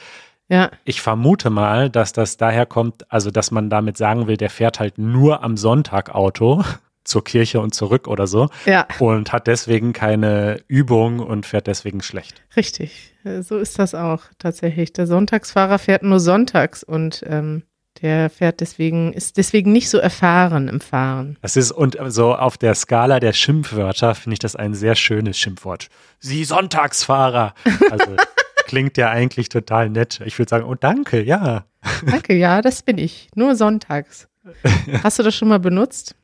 Ja, 0.48 0.70
Ich 0.84 1.00
vermute 1.00 1.48
mal, 1.48 1.90
dass 1.90 2.12
das 2.12 2.36
daher 2.36 2.66
kommt, 2.66 3.10
also 3.12 3.30
dass 3.30 3.52
man 3.52 3.70
damit 3.70 3.96
sagen 3.96 4.26
will, 4.26 4.36
der 4.36 4.50
fährt 4.50 4.80
halt 4.80 4.98
nur 4.98 5.44
am 5.44 5.56
Sonntag 5.56 6.12
Auto 6.12 6.64
zur 7.04 7.22
Kirche 7.22 7.60
und 7.60 7.72
zurück 7.74 8.08
oder 8.08 8.26
so 8.26 8.48
ja, 8.66 8.86
und 8.98 9.32
hat 9.32 9.46
deswegen 9.46 9.92
keine 9.92 10.60
Übung 10.66 11.20
und 11.20 11.46
fährt 11.46 11.66
deswegen 11.68 12.02
schlecht. 12.02 12.42
richtig. 12.56 13.14
Äh, 13.24 13.42
So 13.42 13.58
ist 13.58 13.78
das 13.78 13.94
auch 13.94 14.22
tatsächlich. 14.38 14.92
Der 14.92 15.06
Sonntagsfahrer 15.06 15.78
fährt 15.78 16.02
nur 16.02 16.18
sonntags 16.20 16.82
und 16.82 17.22
ähm, 17.28 17.62
der 18.02 18.30
fährt 18.30 18.60
deswegen, 18.60 19.12
ist 19.12 19.36
deswegen 19.36 19.72
nicht 19.72 19.88
so 19.90 19.98
erfahren 19.98 20.68
im 20.68 20.80
Fahren. 20.80 21.36
Das 21.42 21.56
ist 21.56 21.70
und 21.70 21.96
so 22.08 22.34
auf 22.34 22.56
der 22.58 22.74
Skala 22.74 23.20
der 23.20 23.32
Schimpfwörter 23.34 24.14
finde 24.14 24.34
ich 24.34 24.38
das 24.40 24.56
ein 24.56 24.74
sehr 24.74 24.94
schönes 24.96 25.38
Schimpfwort. 25.38 25.88
Sie 26.18 26.44
Sonntagsfahrer. 26.44 27.54
Also 27.90 28.16
klingt 28.70 28.96
ja 28.96 29.10
eigentlich 29.10 29.48
total 29.48 29.90
nett. 29.90 30.20
Ich 30.24 30.38
würde 30.38 30.48
sagen, 30.48 30.64
oh 30.64 30.76
danke, 30.76 31.20
ja. 31.20 31.64
Danke, 32.06 32.36
ja, 32.36 32.62
das 32.62 32.82
bin 32.84 32.98
ich. 32.98 33.28
Nur 33.34 33.56
sonntags. 33.56 34.28
Hast 35.02 35.18
du 35.18 35.24
das 35.24 35.34
schon 35.34 35.48
mal 35.48 35.58
benutzt? 35.58 36.14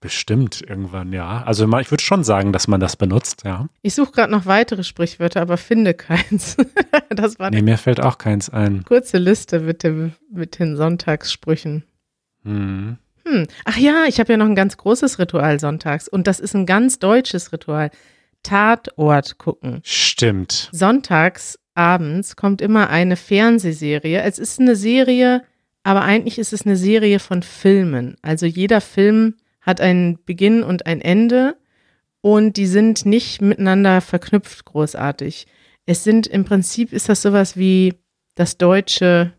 Bestimmt 0.00 0.62
irgendwann, 0.62 1.12
ja. 1.12 1.42
Also 1.42 1.66
ich 1.80 1.90
würde 1.90 2.04
schon 2.04 2.22
sagen, 2.22 2.52
dass 2.52 2.68
man 2.68 2.78
das 2.78 2.94
benutzt, 2.94 3.42
ja. 3.44 3.66
Ich 3.82 3.96
suche 3.96 4.12
gerade 4.12 4.30
noch 4.30 4.46
weitere 4.46 4.84
Sprichwörter, 4.84 5.40
aber 5.40 5.56
finde 5.56 5.94
keins. 5.94 6.56
das 7.08 7.40
war 7.40 7.50
Nee, 7.50 7.62
mir 7.62 7.76
fällt 7.76 8.00
auch 8.00 8.18
keins 8.18 8.50
ein. 8.50 8.84
kurze 8.84 9.18
Liste 9.18 9.58
mit, 9.58 9.82
dem, 9.82 10.12
mit 10.30 10.60
den 10.60 10.76
Sonntagssprüchen. 10.76 11.82
Hm. 12.44 12.98
Hm. 13.26 13.46
Ach 13.64 13.76
ja, 13.76 14.04
ich 14.06 14.20
habe 14.20 14.32
ja 14.32 14.36
noch 14.36 14.46
ein 14.46 14.54
ganz 14.54 14.76
großes 14.76 15.18
Ritual 15.18 15.58
sonntags 15.58 16.06
und 16.06 16.28
das 16.28 16.38
ist 16.38 16.54
ein 16.54 16.66
ganz 16.66 17.00
deutsches 17.00 17.52
Ritual. 17.52 17.90
Tatort 18.44 19.38
gucken. 19.38 19.80
Stimmt. 19.82 20.68
Sonntags 20.70 21.58
abends 21.74 22.36
kommt 22.36 22.60
immer 22.60 22.90
eine 22.90 23.16
Fernsehserie. 23.16 24.22
Es 24.22 24.38
ist 24.38 24.60
eine 24.60 24.76
Serie, 24.76 25.42
aber 25.82 26.02
eigentlich 26.02 26.38
ist 26.38 26.52
es 26.52 26.64
eine 26.66 26.76
Serie 26.76 27.18
von 27.18 27.42
Filmen. 27.42 28.16
Also 28.22 28.46
jeder 28.46 28.80
Film 28.80 29.34
hat 29.60 29.80
einen 29.80 30.18
Beginn 30.24 30.62
und 30.62 30.86
ein 30.86 31.00
Ende 31.00 31.56
und 32.20 32.56
die 32.56 32.66
sind 32.66 33.04
nicht 33.06 33.42
miteinander 33.42 34.00
verknüpft 34.00 34.64
großartig. 34.64 35.46
Es 35.86 36.04
sind 36.04 36.26
im 36.26 36.44
Prinzip 36.44 36.92
ist 36.92 37.08
das 37.08 37.22
sowas 37.22 37.56
wie 37.56 37.94
das 38.34 38.56
deutsche, 38.56 39.32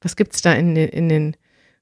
was 0.00 0.16
gibt's 0.16 0.40
da 0.42 0.52
in 0.54 0.74
den, 0.74 0.88
in 0.88 1.08
den 1.08 1.36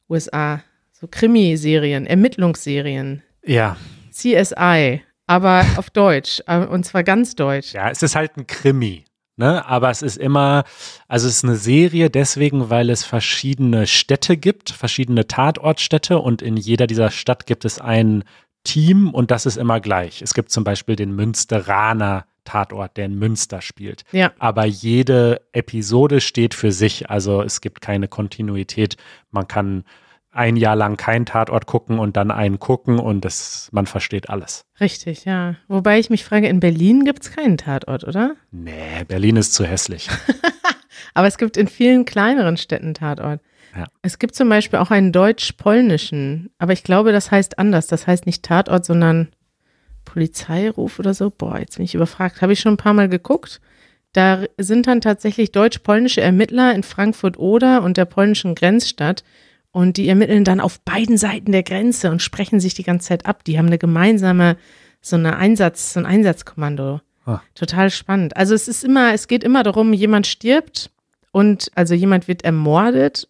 USA? 0.09 0.63
So 0.93 1.07
Krimiserien, 1.09 2.07
Ermittlungsserien, 2.07 3.23
Ja, 3.45 3.77
CSI, 4.11 5.03
aber 5.29 5.65
auf 5.77 5.91
Deutsch 5.91 6.43
äh, 6.49 6.59
und 6.59 6.85
zwar 6.85 7.05
ganz 7.05 7.37
deutsch. 7.37 7.73
ja, 7.75 7.91
es 7.91 8.03
ist 8.03 8.17
halt 8.17 8.37
ein 8.37 8.47
Krimi. 8.47 9.05
Ne? 9.39 9.65
Aber 9.67 9.89
es 9.89 10.03
ist 10.03 10.19
immer, 10.19 10.65
also 11.07 11.29
es 11.29 11.37
ist 11.37 11.45
eine 11.45 11.55
Serie 11.55 12.11
deswegen, 12.11 12.71
weil 12.71 12.91
es 12.91 13.05
verschiedene 13.05 13.87
Städte 13.87 14.37
gibt, 14.37 14.71
verschiedene 14.71 15.29
Tatortstädte 15.29 16.19
und 16.19 16.43
in 16.43 16.57
jeder 16.57 16.89
dieser 16.89 17.11
Stadt 17.11 17.47
gibt 17.47 17.65
es 17.65 17.81
ein 17.81 18.25
Team 18.65 19.15
und 19.15 19.31
das 19.31 19.47
ist 19.47 19.57
immer 19.57 19.79
gleich. 19.79 20.23
Es 20.23 20.35
gibt 20.35 20.51
zum 20.51 20.65
Beispiel 20.65 20.97
den 20.97 21.15
Münsteraner 21.15 22.27
Tatort, 22.43 22.97
der 22.97 23.05
in 23.05 23.15
Münster 23.17 23.61
spielt. 23.61 24.05
Ja. 24.11 24.33
Aber 24.39 24.65
jede 24.65 25.43
Episode 25.53 26.21
steht 26.21 26.55
für 26.55 26.73
sich, 26.73 27.09
also 27.09 27.43
es 27.43 27.61
gibt 27.61 27.81
keine 27.81 28.09
Kontinuität. 28.09 28.97
Man 29.31 29.47
kann 29.47 29.85
ein 30.31 30.57
Jahr 30.57 30.77
lang 30.77 30.97
keinen 30.97 31.27
Tatort 31.27 31.67
gucken 31.67 31.99
und 31.99 32.17
dann 32.17 32.31
einen 32.31 32.59
gucken 32.59 32.99
und 32.99 33.25
das, 33.25 33.69
man 33.73 33.87
versteht 33.87 34.29
alles. 34.29 34.63
Richtig, 34.81 35.25
ja. 35.25 35.57
Wobei 35.69 35.99
ich 35.99 36.11
mich 36.11 36.25
frage, 36.25 36.49
in 36.49 36.61
Berlin 36.61 37.05
gibt 37.05 37.23
es 37.23 37.31
keinen 37.31 37.57
Tatort, 37.57 38.05
oder? 38.05 38.37
Nee, 38.51 39.05
Berlin 39.07 39.37
ist 39.37 39.55
zu 39.55 39.65
hässlich. 39.65 40.09
Aber 41.15 41.27
es 41.27 41.39
gibt 41.39 41.57
in 41.57 41.69
vielen 41.69 42.05
kleineren 42.05 42.57
Städten 42.57 42.95
Tatort. 42.95 43.41
Ja. 43.77 43.87
Es 44.03 44.19
gibt 44.19 44.35
zum 44.35 44.49
Beispiel 44.49 44.79
auch 44.79 44.91
einen 44.91 45.13
deutsch-polnischen, 45.13 46.51
aber 46.59 46.73
ich 46.73 46.85
glaube, 46.85 47.13
das 47.13 47.31
heißt 47.31 47.59
anders. 47.59 47.87
Das 47.87 48.07
heißt 48.07 48.25
nicht 48.25 48.43
Tatort, 48.43 48.85
sondern 48.85 49.29
Polizeiruf 50.05 50.99
oder 50.99 51.15
so. 51.15 51.31
Boah, 51.31 51.59
jetzt 51.59 51.77
bin 51.77 51.85
ich 51.85 51.95
überfragt. 51.95 52.41
Habe 52.41 52.53
ich 52.53 52.61
schon 52.61 52.75
ein 52.75 52.79
paar 52.79 52.95
Mal 52.95 53.09
geguckt. 53.09 53.61
Da 54.13 54.45
sind 54.57 54.87
dann 54.87 55.01
tatsächlich 55.01 55.53
deutsch-polnische 55.53 56.21
Ermittler 56.21 56.75
in 56.75 56.83
Frankfurt-Oder 56.83 57.83
und 57.83 57.97
der 57.97 58.07
polnischen 58.07 58.55
Grenzstadt. 58.55 59.23
Und 59.71 59.97
die 59.97 60.09
ermitteln 60.09 60.45
dann 60.45 60.61
auf 60.61 60.81
beiden 60.81 61.19
Seiten 61.19 61.53
der 61.53 61.63
Grenze 61.63 62.11
und 62.11 62.23
sprechen 62.23 62.59
sich 62.59 62.75
die 62.75 62.83
ganze 62.83 63.09
Zeit 63.09 63.27
ab. 63.27 63.45
Die 63.45 63.59
haben 63.59 63.67
eine 63.67 63.79
gemeinsame, 63.79 64.57
so 65.01 65.17
eine 65.17 65.37
Einsatz, 65.37 65.93
so 65.93 66.01
ein 66.01 66.07
Einsatzkommando. 66.07 67.01
Ah. 67.27 67.43
Total 67.55 67.91
spannend. 67.91 68.37
Also 68.37 68.55
es 68.55 68.69
ist 68.69 68.85
immer, 68.85 69.13
es 69.13 69.29
geht 69.29 69.45
immer 69.45 69.63
darum, 69.63 69.93
jemand 69.93 70.27
stirbt 70.27 70.91
und 71.33 71.71
also 71.75 71.95
jemand 71.95 72.27
wird 72.27 72.43
ermordet 72.43 73.29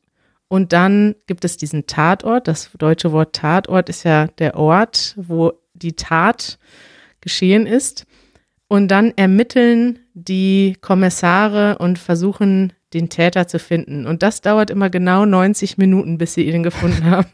und 0.48 0.72
dann 0.72 1.14
gibt 1.26 1.44
es 1.44 1.56
diesen 1.58 1.86
Tatort. 1.86 2.48
Das 2.48 2.70
deutsche 2.78 3.12
Wort 3.12 3.34
Tatort 3.34 3.88
ist 3.88 4.04
ja 4.04 4.28
der 4.38 4.56
Ort, 4.56 5.14
wo 5.16 5.52
die 5.74 5.94
Tat 5.94 6.58
geschehen 7.20 7.66
ist. 7.66 8.06
Und 8.66 8.88
dann 8.88 9.12
ermitteln 9.16 9.98
die 10.14 10.76
Kommissare 10.80 11.78
und 11.78 11.98
versuchen, 11.98 12.72
den 12.94 13.08
Täter 13.08 13.46
zu 13.48 13.58
finden. 13.58 14.06
Und 14.06 14.22
das 14.22 14.40
dauert 14.40 14.70
immer 14.70 14.90
genau 14.90 15.24
90 15.24 15.78
Minuten, 15.78 16.18
bis 16.18 16.34
sie 16.34 16.48
ihn 16.48 16.62
gefunden 16.62 17.04
haben. 17.10 17.28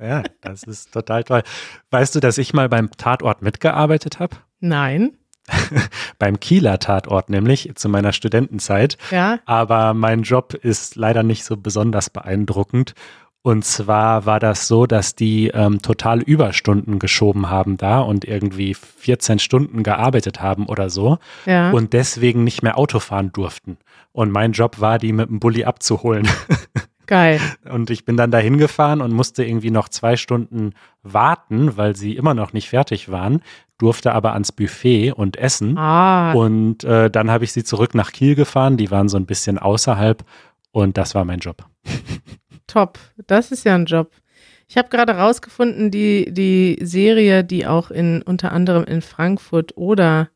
Ja, 0.00 0.22
das 0.40 0.62
ist 0.64 0.92
total 0.92 1.24
toll. 1.24 1.42
Weißt 1.90 2.14
du, 2.14 2.20
dass 2.20 2.38
ich 2.38 2.52
mal 2.54 2.68
beim 2.68 2.90
Tatort 2.96 3.42
mitgearbeitet 3.42 4.18
habe? 4.18 4.36
Nein. 4.60 5.12
Beim 6.18 6.40
Kieler 6.40 6.80
Tatort 6.80 7.30
nämlich, 7.30 7.70
zu 7.76 7.88
meiner 7.88 8.12
Studentenzeit. 8.12 8.98
Ja. 9.12 9.38
Aber 9.44 9.94
mein 9.94 10.22
Job 10.22 10.54
ist 10.54 10.96
leider 10.96 11.22
nicht 11.22 11.44
so 11.44 11.56
besonders 11.56 12.10
beeindruckend. 12.10 12.94
Und 13.42 13.64
zwar 13.64 14.26
war 14.26 14.40
das 14.40 14.66
so, 14.66 14.86
dass 14.86 15.14
die 15.14 15.48
ähm, 15.54 15.80
total 15.80 16.20
Überstunden 16.20 16.98
geschoben 16.98 17.48
haben 17.48 17.76
da 17.76 18.00
und 18.00 18.24
irgendwie 18.24 18.74
14 18.74 19.38
Stunden 19.38 19.84
gearbeitet 19.84 20.42
haben 20.42 20.66
oder 20.66 20.90
so 20.90 21.18
Ja. 21.44 21.70
und 21.70 21.92
deswegen 21.92 22.42
nicht 22.42 22.64
mehr 22.64 22.76
Auto 22.76 22.98
fahren 22.98 23.30
durften. 23.32 23.76
Und 24.16 24.32
mein 24.32 24.52
Job 24.52 24.80
war, 24.80 24.96
die 24.96 25.12
mit 25.12 25.28
dem 25.28 25.40
Bulli 25.40 25.64
abzuholen. 25.64 26.26
Geil. 27.06 27.38
Und 27.70 27.90
ich 27.90 28.06
bin 28.06 28.16
dann 28.16 28.30
da 28.30 28.38
hingefahren 28.38 29.02
und 29.02 29.12
musste 29.12 29.44
irgendwie 29.44 29.70
noch 29.70 29.90
zwei 29.90 30.16
Stunden 30.16 30.72
warten, 31.02 31.76
weil 31.76 31.94
sie 31.96 32.16
immer 32.16 32.32
noch 32.32 32.54
nicht 32.54 32.70
fertig 32.70 33.10
waren, 33.10 33.42
durfte 33.76 34.14
aber 34.14 34.32
ans 34.32 34.52
Buffet 34.52 35.12
und 35.12 35.36
essen. 35.36 35.76
Ah, 35.76 36.32
Und 36.32 36.82
äh, 36.82 37.10
dann 37.10 37.30
habe 37.30 37.44
ich 37.44 37.52
sie 37.52 37.62
zurück 37.62 37.94
nach 37.94 38.10
Kiel 38.10 38.34
gefahren. 38.34 38.78
Die 38.78 38.90
waren 38.90 39.10
so 39.10 39.18
ein 39.18 39.26
bisschen 39.26 39.58
außerhalb 39.58 40.24
und 40.72 40.96
das 40.96 41.14
war 41.14 41.26
mein 41.26 41.40
Job. 41.40 41.66
top. 42.66 42.98
Das 43.26 43.52
ist 43.52 43.66
ja 43.66 43.74
ein 43.74 43.84
Job. 43.84 44.12
Ich 44.66 44.78
habe 44.78 44.88
gerade 44.88 45.12
rausgefunden, 45.18 45.90
die, 45.90 46.32
die 46.32 46.78
Serie, 46.80 47.44
die 47.44 47.66
auch 47.66 47.90
in 47.90 48.22
unter 48.22 48.50
anderem 48.50 48.84
in 48.84 49.02
Frankfurt 49.02 49.76
oder 49.76 50.30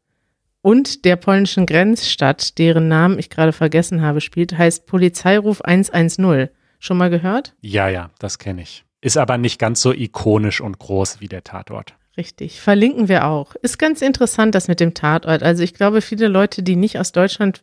und 0.62 1.04
der 1.04 1.16
polnischen 1.16 1.66
Grenzstadt, 1.66 2.58
deren 2.58 2.88
Namen 2.88 3.18
ich 3.18 3.30
gerade 3.30 3.52
vergessen 3.52 4.02
habe, 4.02 4.20
spielt, 4.20 4.56
heißt 4.56 4.86
Polizeiruf 4.86 5.62
110. 5.62 6.48
Schon 6.78 6.96
mal 6.96 7.10
gehört? 7.10 7.54
Ja, 7.60 7.88
ja, 7.88 8.10
das 8.18 8.38
kenne 8.38 8.62
ich. 8.62 8.84
Ist 9.00 9.16
aber 9.16 9.38
nicht 9.38 9.58
ganz 9.58 9.80
so 9.80 9.92
ikonisch 9.92 10.60
und 10.60 10.78
groß 10.78 11.20
wie 11.20 11.28
der 11.28 11.44
Tatort. 11.44 11.94
Richtig. 12.16 12.60
Verlinken 12.60 13.08
wir 13.08 13.26
auch. 13.26 13.54
Ist 13.62 13.78
ganz 13.78 14.02
interessant, 14.02 14.54
das 14.54 14.68
mit 14.68 14.80
dem 14.80 14.94
Tatort. 14.94 15.42
Also 15.42 15.62
ich 15.62 15.74
glaube, 15.74 16.02
viele 16.02 16.28
Leute, 16.28 16.62
die 16.62 16.76
nicht 16.76 16.98
aus 16.98 17.12
Deutschland 17.12 17.62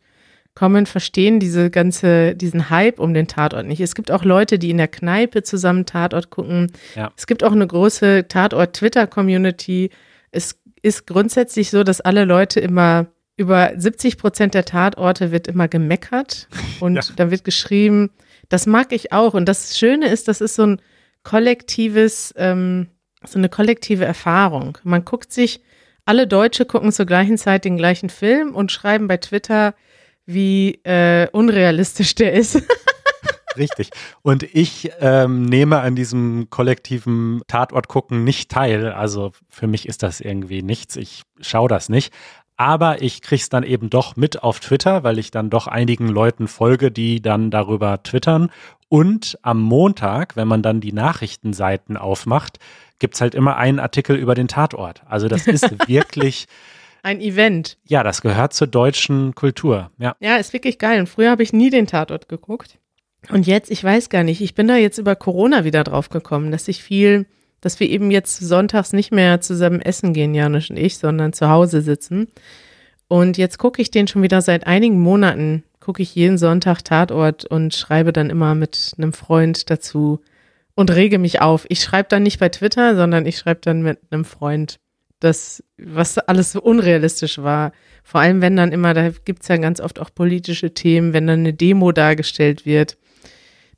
kommen, 0.55 0.87
verstehen 0.87 1.39
diese 1.39 1.69
ganze, 1.69 2.35
diesen 2.35 2.71
Hype 2.71 2.99
um 2.99 3.13
den 3.13 3.27
Tatort 3.27 3.67
nicht. 3.67 3.81
Es 3.81 3.93
gibt 3.93 4.09
auch 4.09 4.23
Leute, 4.23 4.57
die 4.57 4.71
in 4.71 4.77
der 4.77 4.87
Kneipe 4.87 5.43
zusammen 5.43 5.85
Tatort 5.85 6.31
gucken. 6.31 6.71
Ja. 6.95 7.11
Es 7.15 7.27
gibt 7.27 7.43
auch 7.43 7.51
eine 7.51 7.67
große 7.67 8.27
Tatort-Twitter-Community. 8.27 9.91
Es 10.31 10.59
ist 10.87 11.05
grundsätzlich 11.07 11.69
so, 11.69 11.83
dass 11.83 12.01
alle 12.01 12.25
Leute 12.25 12.59
immer 12.59 13.07
über 13.35 13.71
70 13.77 14.17
Prozent 14.17 14.53
der 14.55 14.65
Tatorte 14.65 15.31
wird 15.31 15.47
immer 15.47 15.67
gemeckert 15.67 16.47
und 16.79 16.95
Ja. 16.95 17.01
da 17.15 17.29
wird 17.31 17.43
geschrieben, 17.43 18.09
das 18.49 18.65
mag 18.65 18.91
ich 18.91 19.11
auch. 19.11 19.33
Und 19.33 19.45
das 19.45 19.77
Schöne 19.77 20.07
ist, 20.07 20.27
das 20.27 20.41
ist 20.41 20.55
so 20.55 20.65
ein 20.65 20.81
kollektives, 21.23 22.33
ähm, 22.37 22.87
so 23.25 23.37
eine 23.37 23.49
kollektive 23.49 24.05
Erfahrung. 24.05 24.77
Man 24.83 25.05
guckt 25.05 25.31
sich, 25.31 25.61
alle 26.05 26.25
Deutsche 26.25 26.65
gucken 26.65 26.91
zur 26.91 27.05
gleichen 27.05 27.37
Zeit 27.37 27.65
den 27.65 27.77
gleichen 27.77 28.09
Film 28.09 28.55
und 28.55 28.71
schreiben 28.71 29.07
bei 29.07 29.17
Twitter, 29.17 29.75
wie 30.25 30.79
äh, 30.83 31.27
unrealistisch 31.31 32.15
der 32.15 32.33
ist. 32.33 32.61
Richtig. 33.57 33.89
Und 34.21 34.43
ich 34.43 34.91
ähm, 34.99 35.43
nehme 35.43 35.79
an 35.79 35.95
diesem 35.95 36.49
kollektiven 36.49 37.41
Tatort 37.47 37.87
gucken 37.87 38.23
nicht 38.23 38.49
teil. 38.51 38.91
Also 38.91 39.31
für 39.49 39.67
mich 39.67 39.87
ist 39.87 40.03
das 40.03 40.19
irgendwie 40.21 40.61
nichts. 40.61 40.95
Ich 40.95 41.23
schaue 41.41 41.69
das 41.69 41.89
nicht. 41.89 42.13
Aber 42.59 43.01
ich 43.03 43.21
krieg's 43.21 43.49
dann 43.49 43.63
eben 43.63 43.89
doch 43.91 44.15
mit 44.15 44.41
auf 44.41 44.59
Twitter, 44.59 45.03
weil 45.03 45.19
ich 45.19 45.29
dann 45.29 45.49
doch 45.51 45.67
einigen 45.67 46.07
Leuten 46.07 46.47
folge, 46.47 46.91
die 46.91 47.21
dann 47.21 47.51
darüber 47.51 48.01
twittern. 48.01 48.49
Und 48.89 49.37
am 49.43 49.61
Montag, 49.61 50.35
wenn 50.35 50.47
man 50.47 50.61
dann 50.63 50.81
die 50.81 50.93
Nachrichtenseiten 50.93 51.97
aufmacht, 51.97 52.57
gibt's 52.99 53.21
halt 53.21 53.35
immer 53.35 53.57
einen 53.57 53.79
Artikel 53.79 54.15
über 54.15 54.33
den 54.33 54.47
Tatort. 54.47 55.03
Also 55.05 55.27
das 55.27 55.45
ist 55.45 55.69
wirklich, 55.87 56.47
Ein 57.03 57.21
Event. 57.21 57.77
ja, 57.85 58.01
das 58.01 58.21
gehört 58.21 58.53
zur 58.53 58.65
deutschen 58.67 59.35
Kultur. 59.35 59.91
Ja. 59.99 60.15
Ja, 60.19 60.37
ist 60.37 60.51
wirklich 60.53 60.79
geil. 60.79 60.99
Und 60.99 61.07
früher 61.09 61.29
habe 61.29 61.43
ich 61.43 61.53
nie 61.53 61.69
den 61.69 61.85
Tatort 61.85 62.27
geguckt. 62.27 62.79
Und 63.29 63.47
jetzt, 63.47 63.71
ich 63.71 63.83
weiß 63.83 64.09
gar 64.09 64.23
nicht, 64.23 64.41
ich 64.41 64.55
bin 64.55 64.67
da 64.67 64.75
jetzt 64.77 64.97
über 64.97 65.15
Corona 65.15 65.63
wieder 65.63 65.83
drauf 65.83 66.09
gekommen, 66.09 66.51
dass 66.51 66.67
ich 66.67 66.83
viel, 66.83 67.25
dass 67.61 67.79
wir 67.79 67.89
eben 67.89 68.11
jetzt 68.11 68.39
sonntags 68.39 68.93
nicht 68.93 69.11
mehr 69.11 69.41
zusammen 69.41 69.81
essen 69.81 70.13
gehen, 70.13 70.33
Janusz 70.33 70.69
und 70.69 70.77
ich, 70.77 70.97
sondern 70.97 71.33
zu 71.33 71.49
Hause 71.49 71.81
sitzen. 71.81 72.27
Und 73.07 73.37
jetzt 73.37 73.57
gucke 73.57 73.81
ich 73.81 73.91
den 73.91 74.07
schon 74.07 74.21
wieder 74.21 74.41
seit 74.41 74.67
einigen 74.67 74.99
Monaten, 74.99 75.63
gucke 75.79 76.01
ich 76.01 76.15
jeden 76.15 76.37
Sonntag 76.37 76.83
Tatort 76.83 77.45
und 77.45 77.73
schreibe 77.73 78.13
dann 78.13 78.29
immer 78.29 78.55
mit 78.55 78.93
einem 78.97 79.13
Freund 79.13 79.69
dazu 79.69 80.21
und 80.75 80.91
rege 80.91 81.17
mich 81.17 81.41
auf. 81.41 81.65
Ich 81.69 81.81
schreibe 81.81 82.09
dann 82.09 82.23
nicht 82.23 82.39
bei 82.39 82.49
Twitter, 82.49 82.95
sondern 82.95 83.25
ich 83.25 83.37
schreibe 83.37 83.61
dann 83.61 83.81
mit 83.81 83.99
einem 84.11 84.25
Freund, 84.25 84.79
das, 85.19 85.63
was 85.77 86.17
alles 86.17 86.51
so 86.51 86.61
unrealistisch 86.61 87.39
war. 87.39 87.71
Vor 88.03 88.21
allem, 88.21 88.41
wenn 88.41 88.55
dann 88.55 88.71
immer, 88.71 88.93
da 88.93 89.09
gibt's 89.09 89.47
ja 89.47 89.57
ganz 89.57 89.79
oft 89.79 89.99
auch 89.99 90.13
politische 90.13 90.73
Themen, 90.73 91.13
wenn 91.13 91.27
dann 91.27 91.39
eine 91.39 91.53
Demo 91.53 91.91
dargestellt 91.91 92.65
wird. 92.65 92.97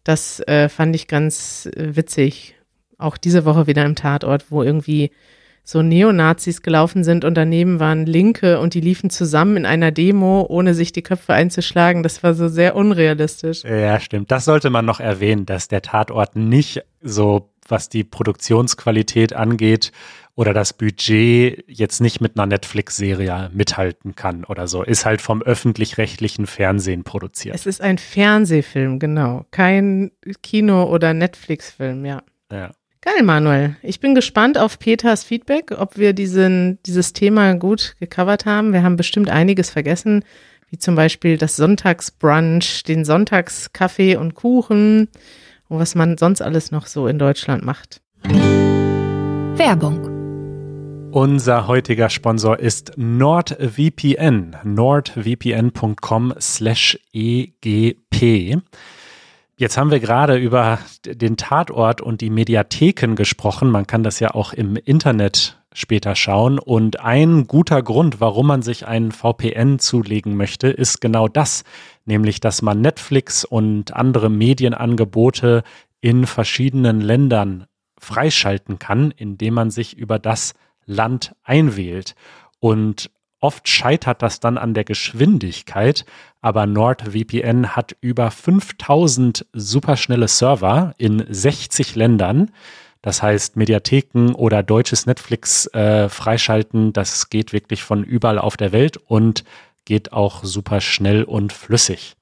Das 0.09 0.39
äh, 0.47 0.69
fand 0.69 0.95
ich 0.95 1.07
ganz 1.07 1.69
witzig. 1.75 2.55
Auch 2.97 3.15
diese 3.15 3.45
Woche 3.45 3.67
wieder 3.67 3.85
im 3.85 3.93
Tatort, 3.93 4.45
wo 4.49 4.63
irgendwie 4.63 5.11
so 5.63 5.83
Neonazis 5.83 6.63
gelaufen 6.63 7.03
sind 7.03 7.25
und 7.25 7.35
daneben 7.35 7.79
waren 7.79 8.07
Linke 8.07 8.59
und 8.59 8.73
die 8.73 8.81
liefen 8.81 9.11
zusammen 9.11 9.55
in 9.57 9.65
einer 9.67 9.91
Demo, 9.91 10.47
ohne 10.49 10.73
sich 10.73 10.91
die 10.91 11.03
Köpfe 11.03 11.33
einzuschlagen. 11.33 12.01
Das 12.01 12.23
war 12.23 12.33
so 12.33 12.47
sehr 12.47 12.75
unrealistisch. 12.75 13.63
Ja, 13.63 13.99
stimmt. 13.99 14.31
Das 14.31 14.45
sollte 14.45 14.71
man 14.71 14.83
noch 14.83 14.99
erwähnen, 14.99 15.45
dass 15.45 15.67
der 15.67 15.83
Tatort 15.83 16.35
nicht 16.35 16.81
so, 17.03 17.51
was 17.67 17.87
die 17.87 18.03
Produktionsqualität 18.03 19.33
angeht 19.33 19.91
oder 20.35 20.53
das 20.53 20.73
Budget 20.73 21.65
jetzt 21.67 21.99
nicht 21.99 22.21
mit 22.21 22.37
einer 22.37 22.45
Netflix-Serie 22.45 23.49
mithalten 23.53 24.15
kann 24.15 24.45
oder 24.45 24.67
so. 24.67 24.83
Ist 24.83 25.05
halt 25.05 25.21
vom 25.21 25.41
öffentlich-rechtlichen 25.41 26.47
Fernsehen 26.47 27.03
produziert. 27.03 27.55
Es 27.55 27.65
ist 27.65 27.81
ein 27.81 27.97
Fernsehfilm, 27.97 28.99
genau. 28.99 29.45
Kein 29.51 30.11
Kino- 30.41 30.85
oder 30.89 31.13
Netflix-Film, 31.13 32.05
ja. 32.05 32.23
Ja. 32.51 32.71
Geil, 33.01 33.23
Manuel. 33.23 33.75
Ich 33.81 34.01
bin 34.01 34.13
gespannt 34.13 34.57
auf 34.57 34.77
Peters 34.77 35.23
Feedback, 35.23 35.71
ob 35.77 35.97
wir 35.97 36.13
diesen, 36.13 36.79
dieses 36.85 37.13
Thema 37.13 37.53
gut 37.55 37.95
gecovert 37.99 38.45
haben. 38.45 38.73
Wir 38.73 38.83
haben 38.83 38.97
bestimmt 38.97 39.29
einiges 39.29 39.69
vergessen, 39.69 40.25
wie 40.69 40.77
zum 40.77 40.95
Beispiel 40.95 41.37
das 41.37 41.55
Sonntagsbrunch, 41.55 42.83
den 42.83 43.05
Sonntagskaffee 43.05 44.17
und 44.17 44.35
Kuchen 44.35 45.07
und 45.69 45.79
was 45.79 45.95
man 45.95 46.17
sonst 46.17 46.41
alles 46.41 46.71
noch 46.71 46.87
so 46.87 47.07
in 47.07 47.19
Deutschland 47.19 47.63
macht. 47.63 48.01
Werbung. 49.55 50.18
Unser 51.11 51.65
heutiger 51.65 52.09
Sponsor 52.09 52.59
ist 52.59 52.91
NordVPN. 52.95 54.57
nordvpn.com 54.63 56.33
slash 56.39 56.99
egp. 57.11 58.61
Jetzt 59.57 59.77
haben 59.77 59.89
wir 59.89 59.99
gerade 59.99 60.37
über 60.37 60.77
den 61.03 61.35
Tatort 61.35 62.01
und 62.01 62.21
die 62.21 62.29
Mediatheken 62.29 63.15
gesprochen. 63.15 63.71
Man 63.71 63.87
kann 63.87 64.03
das 64.03 64.19
ja 64.19 64.35
auch 64.35 64.53
im 64.53 64.75
Internet 64.75 65.59
später 65.73 66.15
schauen. 66.15 66.59
Und 66.59 66.99
ein 66.99 67.47
guter 67.47 67.81
Grund, 67.81 68.21
warum 68.21 68.45
man 68.45 68.61
sich 68.61 68.85
einen 68.85 69.11
VPN 69.11 69.79
zulegen 69.79 70.37
möchte, 70.37 70.67
ist 70.67 71.01
genau 71.01 71.27
das. 71.27 71.63
Nämlich, 72.05 72.39
dass 72.39 72.61
man 72.61 72.81
Netflix 72.81 73.45
und 73.45 73.95
andere 73.95 74.29
Medienangebote 74.29 75.63
in 76.01 76.27
verschiedenen 76.27 77.01
Ländern 77.01 77.65
freischalten 77.99 78.77
kann, 78.77 79.11
indem 79.11 79.55
man 79.55 79.71
sich 79.71 79.97
über 79.97 80.19
das 80.19 80.53
Land 80.89 81.35
einwählt. 81.43 82.15
Und 82.59 83.11
oft 83.39 83.69
scheitert 83.69 84.21
das 84.21 84.39
dann 84.39 84.57
an 84.57 84.73
der 84.73 84.83
Geschwindigkeit, 84.83 86.05
aber 86.41 86.65
NordVPN 86.65 87.75
hat 87.75 87.95
über 88.01 88.31
5000 88.31 89.45
superschnelle 89.53 90.27
Server 90.27 90.93
in 90.97 91.23
60 91.29 91.95
Ländern. 91.95 92.51
Das 93.01 93.23
heißt, 93.23 93.55
Mediatheken 93.55 94.33
oder 94.33 94.61
deutsches 94.61 95.05
Netflix 95.05 95.67
äh, 95.67 96.09
freischalten, 96.09 96.91
das 96.91 97.29
geht 97.29 97.53
wirklich 97.53 97.83
von 97.83 98.03
überall 98.03 98.39
auf 98.39 98.57
der 98.57 98.73
Welt 98.73 98.97
und 98.97 99.45
geht 99.85 100.11
auch 100.11 100.43
super 100.43 100.81
schnell 100.81 101.23
und 101.23 101.53
flüssig. 101.53 102.15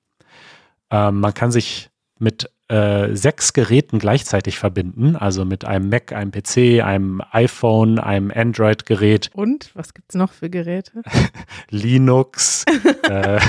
Ähm, 0.92 1.20
man 1.20 1.34
kann 1.34 1.52
sich 1.52 1.90
mit 2.20 2.50
äh, 2.70 3.16
sechs 3.16 3.54
Geräten 3.54 3.98
gleichzeitig 3.98 4.60
verbinden, 4.60 5.16
also 5.16 5.46
mit 5.46 5.64
einem 5.64 5.90
Mac, 5.90 6.12
einem 6.12 6.32
PC, 6.32 6.84
einem 6.84 7.22
iPhone, 7.32 7.98
einem 7.98 8.30
Android-Gerät, 8.30 9.30
Und 9.34 9.72
was 9.74 9.94
gibt's 9.94 10.16
noch 10.16 10.34
für 10.34 10.50
Geräte? 10.50 11.02
Linux. 11.70 12.66
äh, 13.04 13.40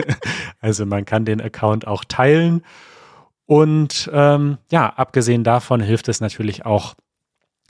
also 0.60 0.84
man 0.84 1.04
kann 1.06 1.24
den 1.24 1.40
Account 1.40 1.86
auch 1.86 2.04
teilen. 2.04 2.62
Und 3.46 4.10
ähm, 4.12 4.58
ja, 4.70 4.90
abgesehen 4.90 5.44
davon 5.44 5.80
hilft 5.80 6.08
es 6.08 6.20
natürlich 6.20 6.66
auch 6.66 6.94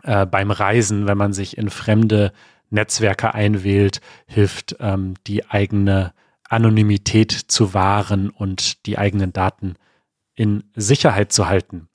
äh, 0.02 0.26
beim 0.26 0.50
Reisen, 0.50 1.06
wenn 1.06 1.18
man 1.18 1.32
sich 1.32 1.56
in 1.56 1.70
fremde 1.70 2.32
Netzwerke 2.70 3.34
einwählt, 3.34 4.00
hilft 4.26 4.76
ähm, 4.80 5.14
die 5.26 5.48
eigene 5.48 6.12
Anonymität 6.48 7.30
zu 7.30 7.74
wahren 7.74 8.30
und 8.30 8.87
die 8.87 8.98
eigenen 8.98 9.32
Daten 9.32 9.74
in 10.38 10.64
Sicherheit 10.74 11.33
zu 11.33 11.48
halten. 11.48 11.88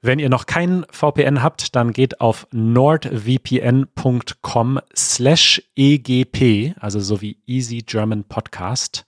Wenn 0.00 0.18
ihr 0.18 0.28
noch 0.28 0.46
keinen 0.46 0.84
VPN 0.90 1.40
habt, 1.42 1.76
dann 1.76 1.92
geht 1.92 2.20
auf 2.20 2.48
nordvpn.com 2.52 4.80
slash 4.96 5.62
egp, 5.76 6.74
also 6.80 6.98
so 7.00 7.20
wie 7.20 7.38
Easy 7.46 7.82
German 7.86 8.24
Podcast, 8.24 9.06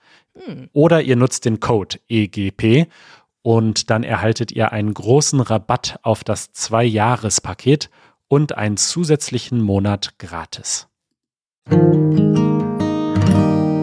oder 0.73 1.03
ihr 1.03 1.17
nutzt 1.17 1.45
den 1.45 1.59
Code 1.61 1.99
EGP 2.09 2.87
und 3.43 3.91
dann 3.91 4.05
erhaltet 4.05 4.53
ihr 4.53 4.73
einen 4.73 4.95
großen 4.95 5.41
Rabatt 5.41 5.99
auf 6.03 6.25
das 6.25 6.53
Zwei-Jahres-Paket 6.53 7.91
und 8.29 8.57
einen 8.57 8.77
zusätzlichen 8.77 9.61
Monat 9.61 10.19
gratis. 10.19 10.87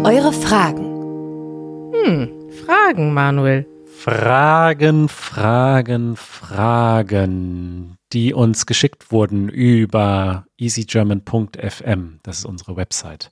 Eure 0.03 0.33
Fragen. 0.33 1.93
Hm, 1.93 2.31
Fragen, 2.65 3.13
Manuel. 3.13 3.65
Fragen, 3.99 5.09
Fragen, 5.09 6.15
Fragen, 6.15 7.97
die 8.13 8.33
uns 8.33 8.67
geschickt 8.67 9.11
wurden 9.11 9.49
über 9.49 10.45
easygerman.fm. 10.57 12.19
Das 12.23 12.37
ist 12.37 12.45
unsere 12.45 12.77
Website. 12.77 13.31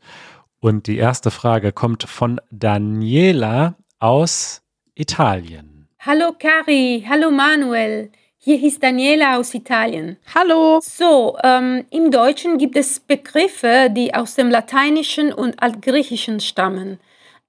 Und 0.59 0.87
die 0.87 0.97
erste 0.97 1.29
Frage 1.29 1.71
kommt 1.71 2.03
von 2.03 2.41
Daniela 2.49 3.75
aus 3.99 4.63
Italien. 4.95 5.87
Hallo 5.99 6.33
Cari, 6.37 7.05
hallo 7.07 7.29
Manuel. 7.31 8.11
Hier 8.37 8.61
ist 8.61 8.81
Daniela 8.81 9.37
aus 9.37 9.53
Italien. 9.53 10.17
Hallo. 10.33 10.79
So, 10.81 11.37
ähm, 11.43 11.85
im 11.91 12.09
Deutschen 12.11 12.57
gibt 12.57 12.75
es 12.75 12.99
Begriffe, 12.99 13.89
die 13.91 14.13
aus 14.15 14.33
dem 14.33 14.49
Lateinischen 14.49 15.31
und 15.31 15.61
Altgriechischen 15.61 16.39
stammen. 16.39 16.99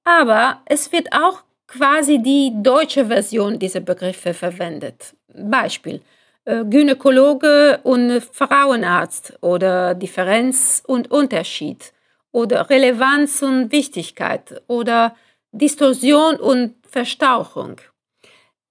Aber 0.05 0.61
es 0.67 0.93
wird 0.93 1.13
auch 1.13 1.46
quasi 1.67 2.19
die 2.19 2.53
deutsche 2.55 3.07
Version 3.07 3.59
dieser 3.59 3.81
Begriffe 3.81 4.35
verwendet. 4.35 5.15
Beispiel 5.35 6.01
äh, 6.45 6.65
Gynäkologe 6.65 7.81
und 7.83 8.21
Frauenarzt 8.21 9.37
oder 9.41 9.95
Differenz 9.95 10.83
und 10.87 11.11
Unterschied 11.11 11.93
oder 12.33 12.71
Relevanz 12.71 13.43
und 13.43 13.73
Wichtigkeit 13.73 14.63
oder 14.69 15.17
Distorsion 15.53 16.37
und 16.37 16.75
Verstauchung. 16.89 17.81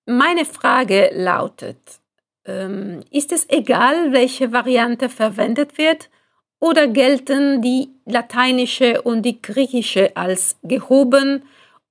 Meine 0.05 0.45
Frage 0.45 1.09
lautet, 1.13 1.79
ähm, 2.45 3.01
ist 3.11 3.31
es 3.31 3.49
egal, 3.49 4.13
welche 4.13 4.51
Variante 4.51 5.09
verwendet 5.09 5.77
wird, 5.77 6.09
oder 6.59 6.87
gelten 6.87 7.61
die 7.61 7.89
lateinische 8.05 9.01
und 9.01 9.23
die 9.23 9.41
griechische 9.41 10.15
als 10.15 10.55
gehoben 10.63 11.43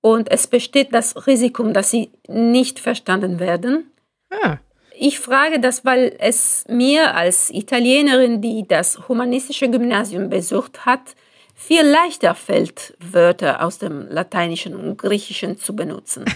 und 0.04 0.30
es 0.30 0.46
besteht 0.46 0.92
das 0.92 1.26
Risiko, 1.26 1.62
dass 1.72 1.90
sie 1.90 2.10
nicht 2.28 2.78
verstanden 2.78 3.40
werden? 3.40 3.90
Ah. 4.30 4.58
Ich 4.94 5.18
frage 5.18 5.60
das, 5.60 5.86
weil 5.86 6.14
es 6.18 6.66
mir 6.68 7.14
als 7.14 7.48
Italienerin, 7.48 8.42
die 8.42 8.68
das 8.68 9.08
humanistische 9.08 9.70
Gymnasium 9.70 10.28
besucht 10.28 10.84
hat, 10.84 11.16
viel 11.54 11.86
leichter 11.86 12.34
fällt, 12.34 12.94
Wörter 13.00 13.64
aus 13.64 13.78
dem 13.78 14.06
Lateinischen 14.10 14.76
und 14.76 14.98
Griechischen 14.98 15.56
zu 15.56 15.74
benutzen. 15.74 16.26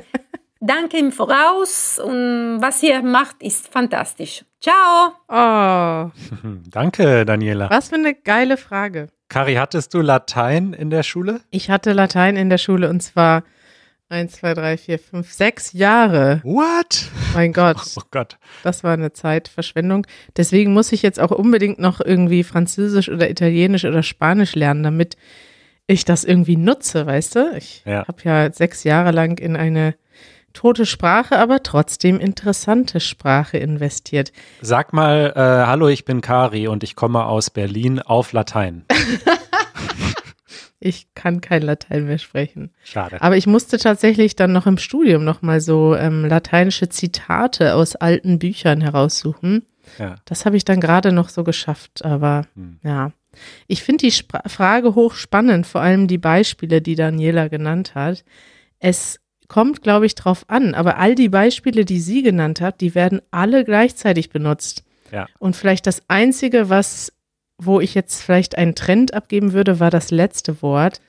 Danke 0.60 0.98
im 0.98 1.10
Voraus 1.10 1.98
und 1.98 2.58
was 2.60 2.84
ihr 2.84 3.02
macht, 3.02 3.42
ist 3.42 3.66
fantastisch. 3.66 4.44
Ciao! 4.60 5.12
Oh, 5.28 6.10
Danke, 6.70 7.24
Daniela. 7.24 7.68
was 7.68 7.88
für 7.88 7.96
eine 7.96 8.14
geile 8.14 8.56
Frage. 8.56 9.08
Kari, 9.28 9.54
hattest 9.54 9.92
du 9.92 10.00
Latein 10.00 10.72
in 10.72 10.90
der 10.90 11.02
Schule? 11.02 11.40
Ich 11.50 11.70
hatte 11.70 11.92
Latein 11.92 12.36
in 12.36 12.48
der 12.48 12.56
Schule 12.58 12.88
und 12.88 13.02
zwar 13.02 13.44
eins, 14.08 14.32
zwei, 14.36 14.54
drei, 14.54 14.78
vier, 14.78 14.98
fünf, 14.98 15.30
sechs 15.32 15.74
Jahre. 15.74 16.40
What? 16.44 17.10
Mein 17.34 17.52
Gott, 17.52 17.76
Oh 17.98 18.02
Gott. 18.10 18.38
das 18.62 18.84
war 18.84 18.94
eine 18.94 19.12
Zeitverschwendung. 19.12 20.06
Deswegen 20.36 20.72
muss 20.72 20.92
ich 20.92 21.02
jetzt 21.02 21.20
auch 21.20 21.30
unbedingt 21.30 21.78
noch 21.78 22.00
irgendwie 22.00 22.42
Französisch 22.42 23.10
oder 23.10 23.28
Italienisch 23.28 23.84
oder 23.84 24.02
Spanisch 24.02 24.54
lernen, 24.54 24.82
damit 24.82 25.16
ich 25.86 26.06
das 26.06 26.24
irgendwie 26.24 26.56
nutze, 26.56 27.04
weißt 27.06 27.34
du? 27.36 27.52
Ich 27.56 27.82
Ja. 27.86 28.06
habe 28.08 28.18
ja 28.24 28.50
sechs 28.52 28.82
Jahre 28.84 29.10
lang 29.10 29.38
in 29.38 29.56
eine 29.56 29.94
tote 30.58 30.86
Sprache, 30.86 31.38
aber 31.38 31.62
trotzdem 31.62 32.18
interessante 32.18 32.98
Sprache 32.98 33.58
investiert. 33.58 34.32
Sag 34.60 34.92
mal, 34.92 35.32
äh, 35.36 35.66
hallo, 35.66 35.86
ich 35.86 36.04
bin 36.04 36.20
Kari 36.20 36.66
und 36.66 36.82
ich 36.82 36.96
komme 36.96 37.26
aus 37.26 37.48
Berlin 37.50 38.00
auf 38.00 38.32
Latein. 38.32 38.84
Ich 40.80 41.12
kann 41.14 41.40
kein 41.40 41.62
Latein 41.62 42.06
mehr 42.06 42.18
sprechen. 42.18 42.70
Schade. 42.84 43.20
Aber 43.20 43.36
ich 43.36 43.48
musste 43.48 43.78
tatsächlich 43.78 44.36
dann 44.36 44.52
noch 44.52 44.64
im 44.68 44.78
Studium 44.78 45.24
noch 45.24 45.42
mal 45.42 45.60
so 45.60 45.96
ähm, 45.96 46.24
lateinische 46.24 46.88
Zitate 46.88 47.74
aus 47.74 47.96
alten 47.96 48.38
Büchern 48.38 48.80
heraussuchen. 48.80 49.66
Ja. 49.98 50.14
Das 50.24 50.46
habe 50.46 50.56
ich 50.56 50.64
dann 50.64 50.78
gerade 50.80 51.10
noch 51.10 51.30
so 51.30 51.42
geschafft, 51.42 52.04
aber 52.04 52.42
Hm. 52.54 52.78
ja. 52.84 53.10
Ich 53.66 53.82
finde 53.82 54.06
die 54.06 54.12
Spra 54.12 54.42
Frage 54.48 54.94
hochspannend, 54.94 55.66
vor 55.66 55.80
allem 55.80 56.06
die 56.06 56.16
Beispiele, 56.18 56.80
die 56.80 56.94
Daniela 56.94 57.48
genannt 57.48 57.96
hat. 57.96 58.24
Es 58.78 59.18
kommt, 59.48 59.82
glaube 59.82 60.06
ich, 60.06 60.14
drauf 60.14 60.44
an, 60.48 60.74
aber 60.74 60.98
all 60.98 61.14
die 61.14 61.28
Beispiele, 61.28 61.84
die 61.84 62.00
sie 62.00 62.22
genannt 62.22 62.60
hat, 62.60 62.80
die 62.80 62.94
werden 62.94 63.20
alle 63.30 63.64
gleichzeitig 63.64 64.30
benutzt. 64.30 64.84
Ja. 65.10 65.26
Und 65.38 65.56
vielleicht 65.56 65.86
das 65.86 66.02
Einzige, 66.08 66.68
was, 66.68 67.12
wo 67.56 67.80
ich 67.80 67.94
jetzt 67.94 68.22
vielleicht 68.22 68.56
einen 68.56 68.74
Trend 68.74 69.14
abgeben 69.14 69.52
würde, 69.52 69.80
war 69.80 69.90
das 69.90 70.10
letzte 70.10 70.62
Wort. 70.62 71.00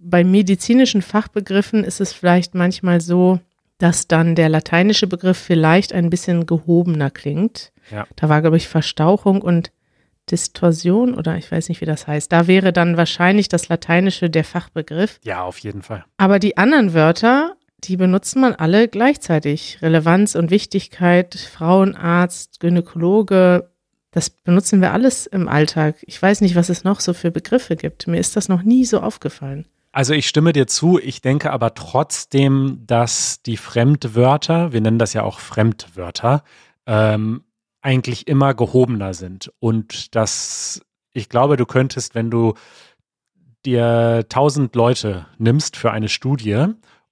Bei 0.00 0.24
medizinischen 0.24 1.02
Fachbegriffen 1.02 1.84
ist 1.84 2.00
es 2.00 2.12
vielleicht 2.12 2.54
manchmal 2.54 3.00
so, 3.00 3.40
dass 3.78 4.06
dann 4.06 4.34
der 4.34 4.48
lateinische 4.48 5.06
Begriff 5.06 5.38
vielleicht 5.38 5.92
ein 5.92 6.10
bisschen 6.10 6.46
gehobener 6.46 7.10
klingt. 7.10 7.72
Ja. 7.90 8.06
Da 8.14 8.28
war, 8.28 8.40
glaube 8.40 8.56
ich, 8.56 8.68
Verstauchung 8.68 9.42
und 9.42 9.72
Distorsion 10.30 11.14
oder 11.14 11.36
ich 11.36 11.50
weiß 11.50 11.68
nicht, 11.68 11.80
wie 11.80 11.86
das 11.86 12.06
heißt. 12.06 12.30
Da 12.30 12.46
wäre 12.46 12.72
dann 12.72 12.96
wahrscheinlich 12.96 13.48
das 13.48 13.68
Lateinische 13.68 14.30
der 14.30 14.44
Fachbegriff. 14.44 15.18
Ja, 15.24 15.42
auf 15.42 15.58
jeden 15.58 15.82
Fall. 15.82 16.04
Aber 16.18 16.38
die 16.38 16.56
anderen 16.56 16.94
Wörter, 16.94 17.56
die 17.84 17.96
benutzt 17.96 18.36
man 18.36 18.54
alle 18.54 18.88
gleichzeitig. 18.88 19.78
Relevanz 19.82 20.34
und 20.34 20.50
Wichtigkeit, 20.50 21.34
Frauenarzt, 21.34 22.60
Gynäkologe, 22.60 23.70
das 24.10 24.30
benutzen 24.30 24.80
wir 24.80 24.92
alles 24.92 25.26
im 25.26 25.48
Alltag. 25.48 25.96
Ich 26.02 26.20
weiß 26.20 26.40
nicht, 26.40 26.56
was 26.56 26.68
es 26.68 26.84
noch 26.84 27.00
so 27.00 27.14
für 27.14 27.30
Begriffe 27.30 27.76
gibt. 27.76 28.06
Mir 28.08 28.18
ist 28.18 28.36
das 28.36 28.48
noch 28.48 28.62
nie 28.62 28.84
so 28.84 29.00
aufgefallen. 29.00 29.66
Also 29.92 30.14
ich 30.14 30.28
stimme 30.28 30.52
dir 30.52 30.66
zu, 30.66 30.98
ich 30.98 31.20
denke 31.20 31.52
aber 31.52 31.74
trotzdem, 31.74 32.82
dass 32.86 33.42
die 33.42 33.56
Fremdwörter, 33.56 34.72
wir 34.72 34.80
nennen 34.80 34.98
das 34.98 35.14
ja 35.14 35.22
auch 35.22 35.40
Fremdwörter, 35.40 36.44
ähm, 36.86 37.44
eigentlich 37.82 38.28
immer 38.28 38.54
gehobener 38.54 39.14
sind. 39.14 39.52
Und 39.58 40.14
dass 40.14 40.82
ich 41.12 41.28
glaube, 41.28 41.56
du 41.56 41.66
könntest, 41.66 42.14
wenn 42.14 42.30
du 42.30 42.54
dir 43.64 44.26
tausend 44.28 44.74
Leute 44.74 45.26
nimmst 45.38 45.76
für 45.76 45.90
eine 45.90 46.08
Studie 46.08 46.66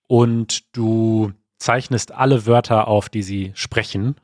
und 0.09 0.75
du 0.77 1.31
zeichnest 1.59 2.13
alle 2.13 2.45
Wörter 2.47 2.89
auf, 2.89 3.09
die 3.09 3.23
sie 3.23 3.53
sprechen 3.55 4.17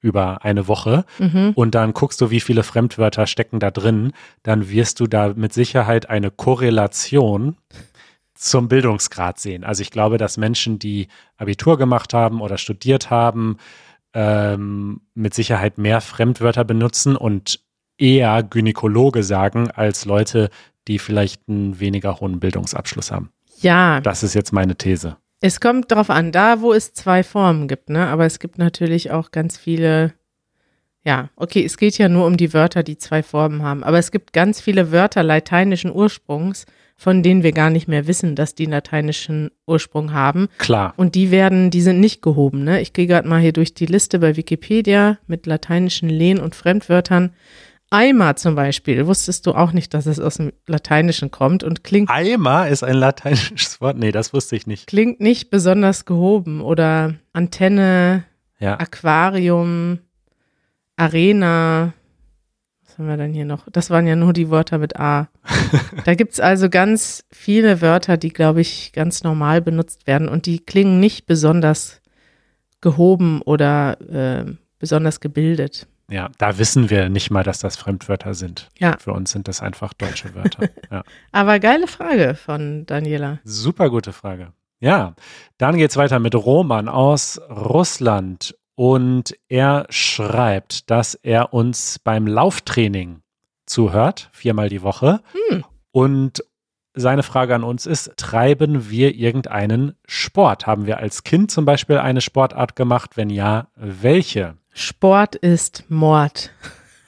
über 0.00 0.44
eine 0.44 0.66
Woche 0.66 1.04
Mhm. 1.18 1.52
und 1.54 1.74
dann 1.74 1.92
guckst 1.92 2.20
du, 2.20 2.30
wie 2.30 2.40
viele 2.40 2.62
Fremdwörter 2.64 3.26
stecken 3.26 3.60
da 3.60 3.70
drin, 3.70 4.12
dann 4.42 4.68
wirst 4.68 4.98
du 5.00 5.06
da 5.06 5.32
mit 5.34 5.52
Sicherheit 5.52 6.08
eine 6.10 6.30
Korrelation 6.30 7.56
zum 8.34 8.66
Bildungsgrad 8.68 9.38
sehen. 9.38 9.62
Also 9.62 9.82
ich 9.82 9.90
glaube, 9.92 10.18
dass 10.18 10.36
Menschen, 10.38 10.78
die 10.80 11.06
Abitur 11.36 11.78
gemacht 11.78 12.12
haben 12.14 12.40
oder 12.40 12.58
studiert 12.58 13.10
haben, 13.10 13.58
ähm, 14.14 15.02
mit 15.14 15.34
Sicherheit 15.34 15.78
mehr 15.78 16.00
Fremdwörter 16.00 16.64
benutzen 16.64 17.14
und 17.16 17.60
eher 17.98 18.42
Gynäkologe 18.42 19.22
sagen 19.22 19.70
als 19.70 20.04
Leute, 20.04 20.50
die 20.88 20.98
vielleicht 20.98 21.48
einen 21.48 21.78
weniger 21.78 22.18
hohen 22.20 22.40
Bildungsabschluss 22.40 23.12
haben. 23.12 23.30
Ja, 23.60 24.00
Das 24.00 24.24
ist 24.24 24.34
jetzt 24.34 24.52
meine 24.52 24.74
These. 24.74 25.16
Es 25.42 25.60
kommt 25.60 25.90
drauf 25.90 26.08
an, 26.08 26.32
da 26.32 26.60
wo 26.60 26.72
es 26.72 26.94
zwei 26.94 27.22
Formen 27.22 27.68
gibt, 27.68 27.90
ne? 27.90 28.06
Aber 28.06 28.24
es 28.24 28.38
gibt 28.38 28.58
natürlich 28.58 29.10
auch 29.10 29.32
ganz 29.32 29.58
viele. 29.58 30.14
Ja, 31.04 31.30
okay, 31.34 31.64
es 31.64 31.76
geht 31.76 31.98
ja 31.98 32.08
nur 32.08 32.26
um 32.26 32.36
die 32.36 32.54
Wörter, 32.54 32.84
die 32.84 32.96
zwei 32.96 33.24
Formen 33.24 33.62
haben. 33.62 33.82
Aber 33.82 33.98
es 33.98 34.12
gibt 34.12 34.32
ganz 34.32 34.60
viele 34.60 34.92
Wörter 34.92 35.24
lateinischen 35.24 35.92
Ursprungs, 35.92 36.64
von 36.96 37.24
denen 37.24 37.42
wir 37.42 37.50
gar 37.50 37.70
nicht 37.70 37.88
mehr 37.88 38.06
wissen, 38.06 38.36
dass 38.36 38.54
die 38.54 38.66
lateinischen 38.66 39.50
Ursprung 39.66 40.12
haben. 40.12 40.46
Klar. 40.58 40.94
Und 40.96 41.16
die 41.16 41.32
werden, 41.32 41.70
die 41.72 41.82
sind 41.82 41.98
nicht 41.98 42.22
gehoben. 42.22 42.62
Ne? 42.62 42.80
Ich 42.80 42.92
gehe 42.92 43.08
gerade 43.08 43.26
mal 43.26 43.40
hier 43.40 43.52
durch 43.52 43.74
die 43.74 43.86
Liste 43.86 44.20
bei 44.20 44.36
Wikipedia 44.36 45.18
mit 45.26 45.46
lateinischen 45.46 46.08
Lehn- 46.08 46.38
und 46.38 46.54
Fremdwörtern. 46.54 47.32
Eimer 47.92 48.36
zum 48.36 48.54
Beispiel, 48.54 49.06
wusstest 49.06 49.46
du 49.46 49.52
auch 49.52 49.72
nicht, 49.72 49.92
dass 49.94 50.06
es 50.06 50.18
aus 50.18 50.36
dem 50.36 50.52
Lateinischen 50.66 51.30
kommt 51.30 51.62
und 51.62 51.84
klingt, 51.84 52.10
Eimer 52.10 52.68
ist 52.68 52.82
ein 52.82 52.94
lateinisches 52.96 53.80
Wort. 53.80 53.96
Nee, 53.98 54.12
das 54.12 54.32
wusste 54.32 54.56
ich 54.56 54.66
nicht. 54.66 54.86
klingt 54.86 55.20
nicht 55.20 55.50
besonders 55.50 56.04
gehoben. 56.04 56.60
Oder 56.62 57.14
Antenne, 57.32 58.24
Ja. 58.58 58.78
Aquarium, 58.78 59.98
Arena. 60.96 61.92
Was 62.84 62.98
haben 62.98 63.08
wir 63.08 63.16
denn 63.16 63.32
hier 63.32 63.44
noch? 63.46 63.66
Das 63.72 63.90
waren 63.90 64.06
ja 64.06 64.16
nur 64.16 64.32
die 64.32 64.50
Wörter 64.50 64.78
mit 64.78 64.96
A. 64.98 65.28
da 66.04 66.14
gibt's 66.14 66.40
also 66.40 66.68
ganz 66.68 67.24
viele 67.30 67.80
Wörter, 67.80 68.16
die, 68.16 68.30
glaube 68.30 68.60
ich, 68.60 68.92
ganz 68.92 69.22
normal 69.22 69.60
benutzt 69.62 70.06
werden 70.06 70.28
und 70.28 70.46
die 70.46 70.58
klingen 70.60 71.00
nicht 71.00 71.26
besonders 71.26 72.00
gehoben 72.80 73.40
oder 73.42 73.98
äh, 74.10 74.44
besonders 74.78 75.20
gebildet. 75.20 75.86
Ja, 76.10 76.30
da 76.38 76.58
wissen 76.58 76.90
wir 76.90 77.08
nicht 77.08 77.30
mal, 77.30 77.42
dass 77.42 77.58
das 77.58 77.76
Fremdwörter 77.76 78.34
sind. 78.34 78.68
Ja. 78.78 78.96
Für 78.98 79.12
uns 79.12 79.30
sind 79.30 79.48
das 79.48 79.62
einfach 79.62 79.92
deutsche 79.94 80.34
Wörter. 80.34 80.68
ja. 80.90 81.02
Aber 81.30 81.58
geile 81.58 81.86
Frage 81.86 82.34
von 82.34 82.84
Daniela. 82.86 83.38
Super 83.44 83.88
gute 83.90 84.12
Frage. 84.12 84.52
Ja, 84.80 85.14
dann 85.58 85.76
geht's 85.76 85.96
weiter 85.96 86.18
mit 86.18 86.34
Roman 86.34 86.88
aus 86.88 87.40
Russland 87.48 88.54
und 88.74 89.34
er 89.48 89.86
schreibt, 89.90 90.90
dass 90.90 91.14
er 91.14 91.54
uns 91.54 91.98
beim 92.00 92.26
Lauftraining 92.26 93.22
zuhört, 93.66 94.28
viermal 94.32 94.68
die 94.68 94.82
Woche 94.82 95.20
Hm. 95.50 95.64
und 95.92 96.44
seine 96.94 97.22
Frage 97.22 97.54
an 97.54 97.64
uns 97.64 97.86
ist, 97.86 98.12
treiben 98.18 98.90
wir 98.90 99.14
irgendeinen 99.14 99.94
Sport? 100.06 100.66
Haben 100.66 100.84
wir 100.84 100.98
als 100.98 101.22
Kind 101.24 101.50
zum 101.50 101.64
Beispiel 101.64 101.96
eine 101.96 102.20
Sportart 102.20 102.76
gemacht? 102.76 103.16
Wenn 103.16 103.30
ja, 103.30 103.68
welche? 103.76 104.58
Sport 104.72 105.36
ist 105.36 105.84
Mord. 105.88 106.50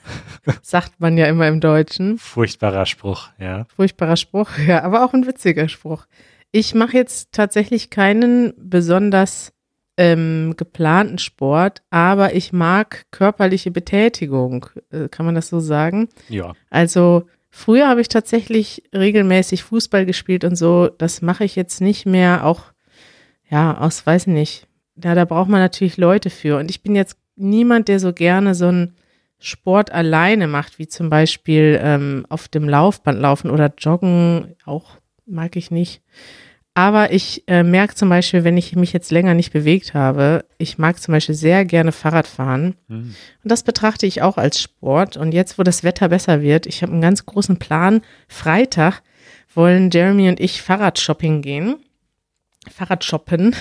Sagt 0.61 0.99
man 0.99 1.17
ja 1.17 1.25
immer 1.25 1.47
im 1.47 1.59
Deutschen. 1.59 2.17
Furchtbarer 2.17 2.85
Spruch, 2.85 3.29
ja. 3.39 3.65
Furchtbarer 3.75 4.17
Spruch, 4.17 4.49
ja, 4.67 4.83
aber 4.83 5.03
auch 5.03 5.13
ein 5.13 5.25
witziger 5.25 5.67
Spruch. 5.67 6.05
Ich 6.51 6.75
mache 6.75 6.95
jetzt 6.95 7.31
tatsächlich 7.31 7.89
keinen 7.89 8.53
besonders 8.57 9.51
ähm, 9.97 10.53
geplanten 10.57 11.17
Sport, 11.17 11.81
aber 11.89 12.33
ich 12.33 12.53
mag 12.53 13.05
körperliche 13.11 13.71
Betätigung. 13.71 14.67
Äh, 14.91 15.09
kann 15.09 15.25
man 15.25 15.35
das 15.35 15.49
so 15.49 15.59
sagen? 15.59 16.09
Ja. 16.29 16.53
Also 16.69 17.27
früher 17.49 17.87
habe 17.87 18.01
ich 18.01 18.09
tatsächlich 18.09 18.83
regelmäßig 18.93 19.63
Fußball 19.63 20.05
gespielt 20.05 20.43
und 20.43 20.55
so. 20.55 20.89
Das 20.89 21.21
mache 21.21 21.45
ich 21.45 21.55
jetzt 21.55 21.81
nicht 21.81 22.05
mehr. 22.05 22.45
Auch 22.45 22.61
ja 23.49 23.77
aus 23.77 24.05
weiß 24.05 24.27
nicht. 24.27 24.67
Ja, 25.01 25.15
da 25.15 25.25
braucht 25.25 25.49
man 25.49 25.59
natürlich 25.59 25.97
Leute 25.97 26.29
für. 26.29 26.57
Und 26.57 26.69
ich 26.69 26.83
bin 26.83 26.95
jetzt 26.95 27.17
niemand, 27.35 27.87
der 27.87 27.99
so 27.99 28.13
gerne 28.13 28.55
so 28.55 28.67
einen 28.67 28.95
Sport 29.39 29.91
alleine 29.91 30.47
macht, 30.47 30.79
wie 30.79 30.87
zum 30.87 31.09
Beispiel 31.09 31.79
ähm, 31.81 32.25
auf 32.29 32.47
dem 32.47 32.67
Laufband 32.67 33.19
laufen 33.19 33.51
oder 33.51 33.73
joggen. 33.77 34.55
Auch 34.65 34.97
mag 35.25 35.55
ich 35.55 35.71
nicht. 35.71 36.01
Aber 36.77 37.13
ich 37.13 37.43
äh, 37.47 37.63
merke 37.63 37.95
zum 37.95 38.09
Beispiel, 38.09 38.43
wenn 38.43 38.57
ich 38.57 38.75
mich 38.75 38.91
jetzt 38.91 39.09
länger 39.09 39.33
nicht 39.33 39.53
bewegt 39.53 39.93
habe, 39.93 40.43
ich 40.57 40.77
mag 40.77 41.01
zum 41.01 41.13
Beispiel 41.13 41.35
sehr 41.35 41.63
gerne 41.63 41.93
Fahrrad 41.93 42.27
fahren. 42.27 42.75
Mhm. 42.89 43.15
Und 43.43 43.51
das 43.51 43.63
betrachte 43.63 44.05
ich 44.05 44.21
auch 44.21 44.37
als 44.37 44.61
Sport. 44.61 45.15
Und 45.15 45.33
jetzt, 45.33 45.57
wo 45.57 45.63
das 45.63 45.85
Wetter 45.85 46.09
besser 46.09 46.41
wird, 46.41 46.65
ich 46.65 46.81
habe 46.81 46.91
einen 46.91 47.01
ganz 47.01 47.25
großen 47.25 47.59
Plan. 47.59 48.01
Freitag 48.27 49.03
wollen 49.53 49.89
Jeremy 49.89 50.27
und 50.27 50.41
ich 50.41 50.61
Fahrradshopping 50.61 51.41
gehen. 51.41 51.77
Fahrradshoppen. 52.69 53.55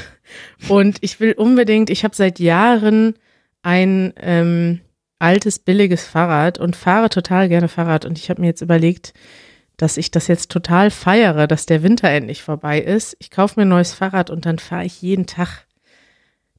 Und 0.69 0.99
ich 1.01 1.21
will 1.21 1.35
unbedingt, 1.35 1.91
ich 1.91 2.03
habe 2.03 2.17
seit 2.17 2.41
Jahren 2.41 3.15
ein 3.64 4.12
ähm, 4.18 4.81
altes, 5.18 5.59
billiges 5.59 6.07
Fahrrad 6.07 6.59
und 6.59 6.77
fahre 6.77 7.09
total 7.09 7.48
gerne 7.48 7.68
Fahrrad. 7.68 8.05
Und 8.05 8.18
ich 8.18 8.31
habe 8.31 8.40
mir 8.40 8.48
jetzt 8.48 8.61
überlegt, 8.61 9.14
dass 9.77 9.96
ich 9.96 10.11
das 10.11 10.29
jetzt 10.29 10.50
total 10.50 10.90
feiere, 10.90 11.46
dass 11.46 11.66
der 11.66 11.83
Winter 11.83 12.09
endlich 12.09 12.42
vorbei 12.42 12.81
ist. 12.81 13.16
Ich 13.18 13.31
kaufe 13.31 13.59
mir 13.59 13.64
ein 13.64 13.70
neues 13.70 13.94
Fahrrad 13.94 14.31
und 14.31 14.46
dann 14.46 14.59
fahre 14.59 14.85
ich 14.85 15.03
jeden 15.03 15.27
Tag 15.27 15.66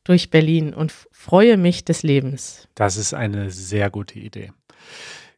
durch 0.03 0.29
Berlin 0.29 0.73
und 0.73 0.91
freue 1.11 1.57
mich 1.57 1.85
des 1.85 2.03
Lebens. 2.03 2.67
Das 2.75 2.97
ist 2.97 3.13
eine 3.13 3.51
sehr 3.51 3.89
gute 3.89 4.19
Idee. 4.19 4.51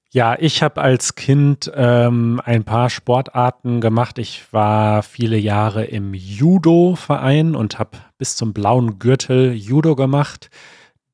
Ja, 0.10 0.38
ich 0.39 0.63
habe 0.63 0.82
als 0.82 1.15
Kind 1.15 1.69
ähm, 1.75 2.41
ein 2.43 2.63
paar 2.63 2.89
Sportarten 2.89 3.82
gemacht. 3.82 4.17
Ich 4.19 4.45
war 4.51 5.03
viele 5.03 5.38
Jahre 5.38 5.84
im 5.84 6.13
Judo-Verein 6.13 7.56
und 7.56 7.77
habe 7.77 7.97
bis 8.17 8.38
zum 8.38 8.53
blauen 8.53 8.99
Gürtel 8.99 9.53
Judo 9.53 9.95
gemacht. 9.95 10.49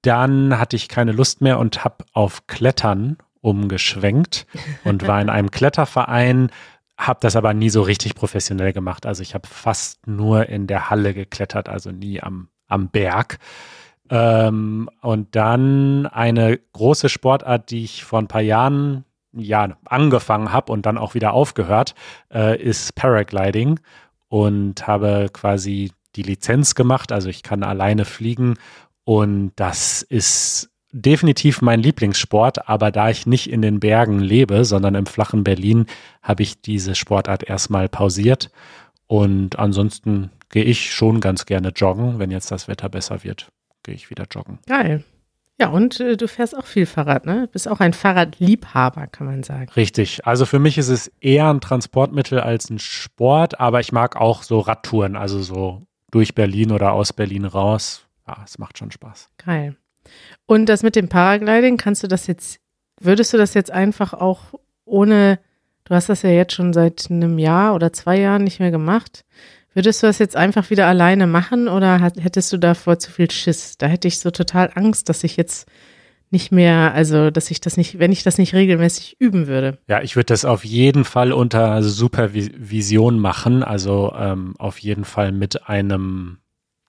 Dann 0.04 0.60
hatte 0.60 0.76
ich 0.76 0.88
keine 0.88 1.12
Lust 1.12 1.42
mehr 1.42 1.58
und 1.60 1.84
habe 1.84 2.06
auf 2.14 2.46
Klettern 2.46 3.18
umgeschwenkt 3.42 4.46
und 4.84 5.06
war 5.08 5.22
in 5.22 5.30
einem 5.30 5.52
Kletterverein, 5.52 6.50
habe 6.98 7.20
das 7.22 7.36
aber 7.36 7.54
nie 7.54 7.70
so 7.70 7.82
richtig 7.82 8.16
professionell 8.16 8.72
gemacht. 8.72 9.06
Also 9.06 9.22
ich 9.22 9.34
habe 9.34 9.48
fast 9.48 10.08
nur 10.08 10.48
in 10.48 10.68
der 10.68 10.90
Halle 10.90 11.14
geklettert, 11.14 11.68
also 11.68 11.92
nie 11.92 12.22
am, 12.22 12.50
am 12.68 12.90
Berg. 12.90 13.40
Ähm, 14.10 14.90
und 15.02 15.36
dann 15.36 16.06
eine 16.06 16.58
große 16.58 17.10
Sportart, 17.10 17.72
die 17.72 17.84
ich 17.84 18.04
vor 18.04 18.20
ein 18.20 18.28
paar 18.28 18.42
Jahren 18.42 19.06
ja, 19.34 19.70
angefangen 19.86 20.52
habe 20.54 20.72
und 20.72 20.86
dann 20.86 20.98
auch 20.98 21.16
wieder 21.16 21.34
aufgehört, 21.34 21.96
äh, 22.32 22.62
ist 22.62 22.96
Paragliding 22.96 23.80
und 24.30 24.86
habe 24.88 25.30
quasi 25.34 25.92
die 26.16 26.24
Lizenz 26.24 26.76
gemacht. 26.76 27.12
Also 27.12 27.30
ich 27.30 27.44
kann 27.44 27.64
alleine 27.64 28.06
fliegen 28.06 28.56
und 29.06 29.52
das 29.56 30.02
ist 30.02 30.70
definitiv 30.94 31.62
mein 31.62 31.82
Lieblingssport, 31.82 32.70
aber 32.70 32.92
da 32.92 33.10
ich 33.10 33.26
nicht 33.26 33.50
in 33.50 33.62
den 33.62 33.80
Bergen 33.80 34.20
lebe, 34.20 34.64
sondern 34.64 34.96
im 34.96 35.08
flachen 35.08 35.44
Berlin, 35.44 35.88
habe 36.22 36.44
ich 36.44 36.62
diese 36.62 36.96
Sportart 36.96 37.44
erstmal 37.44 37.90
pausiert. 37.90 38.52
Und 39.08 39.60
ansonsten 39.60 40.30
gehe 40.50 40.64
ich 40.64 40.94
schon 40.94 41.20
ganz 41.20 41.46
gerne 41.46 41.70
joggen. 41.70 42.20
Wenn 42.20 42.32
jetzt 42.32 42.52
das 42.52 42.68
Wetter 42.68 42.90
besser 42.90 43.24
wird, 43.24 43.50
gehe 43.82 43.96
ich 43.96 44.10
wieder 44.10 44.26
joggen. 44.32 44.60
Geil. 44.68 45.04
Ja, 45.60 45.70
und 45.70 46.00
äh, 46.00 46.16
du 46.16 46.28
fährst 46.28 46.58
auch 46.58 46.66
viel 46.66 46.86
Fahrrad, 46.86 47.26
ne? 47.26 47.48
Bist 47.52 47.68
auch 47.68 47.80
ein 47.80 47.94
Fahrradliebhaber, 47.94 49.08
kann 49.08 49.28
man 49.28 49.44
sagen. 49.44 49.70
Richtig. 49.76 50.26
Also 50.26 50.46
für 50.46 50.60
mich 50.60 50.78
ist 50.78 50.90
es 50.90 51.12
eher 51.22 51.50
ein 51.50 51.62
Transportmittel 51.62 52.40
als 52.40 52.70
ein 52.70 52.80
Sport, 52.80 53.60
aber 53.60 53.80
ich 53.80 53.92
mag 53.92 54.16
auch 54.16 54.44
so 54.44 54.60
Radtouren, 54.60 55.16
also 55.16 55.42
so 55.42 55.84
durch 56.12 56.34
Berlin 56.34 56.72
oder 56.72 56.94
aus 56.94 57.14
Berlin 57.14 57.46
raus 57.46 58.06
ja, 58.28 58.38
es 58.44 58.58
macht 58.58 58.78
schon 58.78 58.92
Spaß. 58.92 59.30
Geil. 59.44 59.76
Und 60.46 60.68
das 60.68 60.84
mit 60.84 60.96
dem 60.96 61.10
Paragliding, 61.10 61.78
kannst 61.78 62.04
du 62.04 62.08
das 62.08 62.28
jetzt, 62.28 62.60
würdest 63.00 63.34
du 63.34 63.38
das 63.38 63.54
jetzt 63.54 63.72
einfach 63.72 64.14
auch 64.14 64.54
ohne, 64.86 65.40
du 65.86 65.96
hast 65.96 66.10
das 66.10 66.22
ja 66.24 66.30
jetzt 66.30 66.54
schon 66.54 66.74
seit 66.74 67.10
einem 67.10 67.40
Jahr 67.40 67.74
oder 67.76 67.94
zwei 67.94 68.20
Jahren 68.20 68.44
nicht 68.44 68.60
mehr 68.60 68.72
gemacht, 68.72 69.24
würdest 69.74 70.04
du 70.04 70.08
das 70.08 70.20
jetzt 70.20 70.36
einfach 70.36 70.70
wieder 70.70 70.88
alleine 70.88 71.26
machen 71.26 71.68
oder 71.68 72.00
hättest 72.00 72.54
du 72.54 72.58
davor 72.58 73.00
zu 73.00 73.12
viel 73.12 73.32
Schiss? 73.32 73.78
Da 73.78 73.88
hätte 73.88 74.08
ich 74.08 74.20
so 74.20 74.30
total 74.30 74.72
Angst, 74.76 75.10
dass 75.10 75.24
ich 75.24 75.36
jetzt 75.36 75.68
nicht 76.30 76.52
mehr, 76.52 76.94
also 76.94 77.30
dass 77.30 77.52
ich 77.52 77.62
das 77.62 77.78
nicht, 77.78 78.00
wenn 78.00 78.12
ich 78.12 78.24
das 78.24 78.38
nicht 78.38 78.54
regelmäßig 78.54 79.18
üben 79.20 79.48
würde. 79.48 79.78
Ja, 79.88 80.02
ich 80.02 80.16
würde 80.16 80.26
das 80.28 80.46
auf 80.46 80.66
jeden 80.66 81.06
Fall 81.06 81.32
unter 81.32 81.82
Supervision 81.84 83.20
machen, 83.20 83.64
also 83.64 84.14
ähm, 84.18 84.56
auf 84.58 84.80
jeden 84.80 85.06
Fall 85.06 85.32
mit 85.32 85.70
einem 85.70 86.40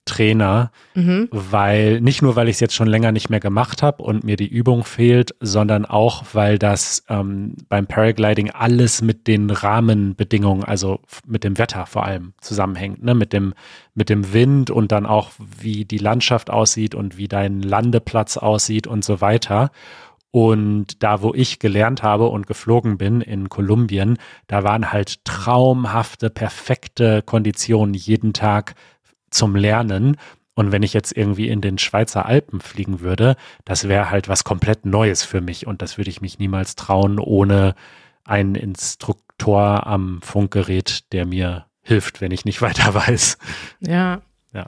Trainer, 0.05 0.71
mhm. 0.93 1.27
weil 1.31 1.99
nicht 1.99 2.21
nur, 2.21 2.35
weil 2.35 2.47
ich 2.47 2.55
es 2.55 2.59
jetzt 2.59 2.75
schon 2.75 2.87
länger 2.87 3.11
nicht 3.11 3.29
mehr 3.29 3.39
gemacht 3.39 3.83
habe 3.83 4.03
und 4.03 4.23
mir 4.23 4.37
die 4.37 4.47
Übung 4.47 4.83
fehlt, 4.83 5.35
sondern 5.39 5.85
auch, 5.85 6.23
weil 6.33 6.59
das 6.59 7.03
ähm, 7.09 7.55
beim 7.69 7.87
Paragliding 7.87 8.51
alles 8.51 9.01
mit 9.01 9.27
den 9.27 9.49
Rahmenbedingungen, 9.49 10.63
also 10.63 10.99
mit 11.25 11.43
dem 11.43 11.57
Wetter 11.57 11.85
vor 11.87 12.05
allem 12.05 12.33
zusammenhängt, 12.39 13.03
ne? 13.03 13.15
mit 13.15 13.33
dem 13.33 13.53
mit 13.95 14.09
dem 14.09 14.33
Wind 14.33 14.69
und 14.69 14.91
dann 14.91 15.05
auch 15.05 15.31
wie 15.39 15.85
die 15.85 15.97
Landschaft 15.97 16.49
aussieht 16.49 16.93
und 16.93 17.17
wie 17.17 17.27
dein 17.27 17.61
Landeplatz 17.61 18.37
aussieht 18.37 18.87
und 18.87 19.03
so 19.03 19.21
weiter. 19.21 19.71
Und 20.35 21.01
da, 21.01 21.21
wo 21.21 21.33
ich 21.33 21.59
gelernt 21.59 22.03
habe 22.03 22.27
und 22.27 22.45
geflogen 22.45 22.97
bin 22.97 23.21
in 23.21 23.47
Kolumbien, 23.47 24.17
da 24.47 24.65
waren 24.65 24.91
halt 24.91 25.23
traumhafte, 25.23 26.29
perfekte 26.29 27.21
Konditionen 27.21 27.93
jeden 27.93 28.33
Tag 28.33 28.75
zum 29.35 29.55
Lernen. 29.55 30.17
Und 30.55 30.71
wenn 30.71 30.83
ich 30.83 30.93
jetzt 30.93 31.15
irgendwie 31.15 31.49
in 31.49 31.61
den 31.61 31.77
Schweizer 31.77 32.25
Alpen 32.25 32.61
fliegen 32.61 33.01
würde, 33.01 33.35
das 33.65 33.89
wäre 33.89 34.09
halt 34.09 34.29
was 34.29 34.45
komplett 34.45 34.85
Neues 34.85 35.23
für 35.23 35.41
mich. 35.41 35.67
Und 35.67 35.81
das 35.81 35.97
würde 35.97 36.09
ich 36.09 36.21
mich 36.21 36.39
niemals 36.39 36.75
trauen, 36.75 37.19
ohne 37.19 37.75
einen 38.23 38.55
Instruktor 38.55 39.85
am 39.85 40.21
Funkgerät, 40.21 41.11
der 41.11 41.25
mir 41.25 41.65
hilft, 41.81 42.21
wenn 42.21 42.31
ich 42.31 42.45
nicht 42.45 42.61
weiter 42.61 42.93
weiß. 42.93 43.37
Ja. 43.81 44.21
ja. 44.53 44.65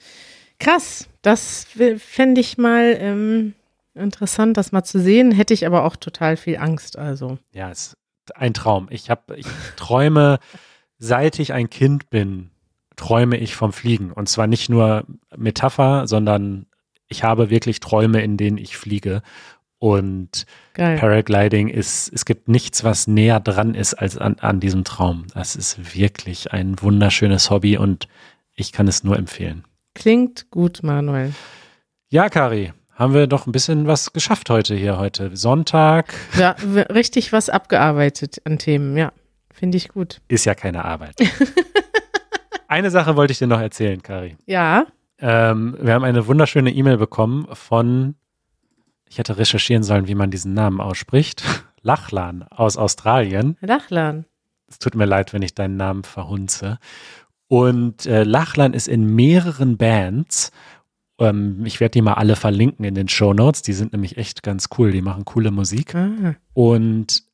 Krass. 0.60 1.08
Das 1.22 1.66
fände 1.98 2.40
ich 2.40 2.58
mal 2.58 2.96
ähm, 2.98 3.54
interessant, 3.94 4.56
das 4.56 4.72
mal 4.72 4.84
zu 4.84 5.00
sehen. 5.00 5.32
Hätte 5.32 5.54
ich 5.54 5.66
aber 5.66 5.84
auch 5.84 5.96
total 5.96 6.36
viel 6.36 6.58
Angst. 6.58 6.98
Also. 6.98 7.38
Ja, 7.52 7.70
es 7.70 7.96
ist 8.26 8.36
ein 8.36 8.54
Traum. 8.54 8.88
Ich 8.90 9.08
habe, 9.10 9.36
ich 9.36 9.46
träume, 9.76 10.38
seit 10.98 11.38
ich 11.38 11.52
ein 11.52 11.70
Kind 11.70 12.10
bin, 12.10 12.50
träume 12.98 13.38
ich 13.38 13.54
vom 13.54 13.72
Fliegen. 13.72 14.12
Und 14.12 14.28
zwar 14.28 14.46
nicht 14.46 14.68
nur 14.68 15.04
Metapher, 15.34 16.06
sondern 16.06 16.66
ich 17.06 17.24
habe 17.24 17.48
wirklich 17.48 17.80
Träume, 17.80 18.20
in 18.20 18.36
denen 18.36 18.58
ich 18.58 18.76
fliege. 18.76 19.22
Und 19.78 20.44
Geil. 20.74 20.98
Paragliding 20.98 21.68
ist, 21.68 22.12
es 22.12 22.24
gibt 22.24 22.48
nichts, 22.48 22.84
was 22.84 23.06
näher 23.06 23.40
dran 23.40 23.74
ist 23.74 23.94
als 23.94 24.18
an, 24.18 24.36
an 24.40 24.60
diesem 24.60 24.84
Traum. 24.84 25.26
Das 25.32 25.56
ist 25.56 25.94
wirklich 25.96 26.52
ein 26.52 26.82
wunderschönes 26.82 27.48
Hobby 27.50 27.78
und 27.78 28.08
ich 28.54 28.72
kann 28.72 28.88
es 28.88 29.04
nur 29.04 29.16
empfehlen. 29.16 29.64
Klingt 29.94 30.50
gut, 30.50 30.82
Manuel. 30.82 31.32
Ja, 32.10 32.28
Kari, 32.28 32.72
haben 32.94 33.14
wir 33.14 33.28
doch 33.28 33.46
ein 33.46 33.52
bisschen 33.52 33.86
was 33.86 34.12
geschafft 34.12 34.50
heute 34.50 34.74
hier 34.74 34.98
heute. 34.98 35.36
Sonntag. 35.36 36.12
Ja, 36.36 36.56
richtig 36.90 37.32
was 37.32 37.48
abgearbeitet 37.48 38.42
an 38.44 38.58
Themen, 38.58 38.96
ja. 38.96 39.12
Finde 39.52 39.76
ich 39.76 39.88
gut. 39.88 40.20
Ist 40.26 40.44
ja 40.44 40.54
keine 40.54 40.84
Arbeit. 40.84 41.14
Eine 42.68 42.90
Sache 42.90 43.16
wollte 43.16 43.32
ich 43.32 43.38
dir 43.38 43.46
noch 43.46 43.60
erzählen, 43.60 44.02
Kari. 44.02 44.36
Ja. 44.46 44.86
Ähm, 45.18 45.76
wir 45.80 45.94
haben 45.94 46.04
eine 46.04 46.26
wunderschöne 46.26 46.70
E-Mail 46.70 46.98
bekommen 46.98 47.48
von, 47.52 48.14
ich 49.08 49.18
hätte 49.18 49.38
recherchieren 49.38 49.82
sollen, 49.82 50.06
wie 50.06 50.14
man 50.14 50.30
diesen 50.30 50.52
Namen 50.52 50.80
ausspricht. 50.80 51.42
Lachlan 51.82 52.44
aus 52.50 52.76
Australien. 52.76 53.56
Lachlan. 53.60 54.26
Es 54.68 54.78
tut 54.78 54.94
mir 54.94 55.06
leid, 55.06 55.32
wenn 55.32 55.42
ich 55.42 55.54
deinen 55.54 55.76
Namen 55.76 56.04
verhunze. 56.04 56.78
Und 57.48 58.04
äh, 58.04 58.24
Lachlan 58.24 58.74
ist 58.74 58.86
in 58.86 59.14
mehreren 59.14 59.78
Bands. 59.78 60.52
Ähm, 61.18 61.64
ich 61.64 61.80
werde 61.80 61.92
die 61.92 62.02
mal 62.02 62.14
alle 62.14 62.36
verlinken 62.36 62.84
in 62.84 62.94
den 62.94 63.08
Show 63.08 63.32
Notes. 63.32 63.62
Die 63.62 63.72
sind 63.72 63.92
nämlich 63.92 64.18
echt 64.18 64.42
ganz 64.42 64.68
cool. 64.76 64.92
Die 64.92 65.00
machen 65.00 65.24
coole 65.24 65.50
Musik. 65.50 65.94
Ah. 65.94 66.34
Und 66.52 67.27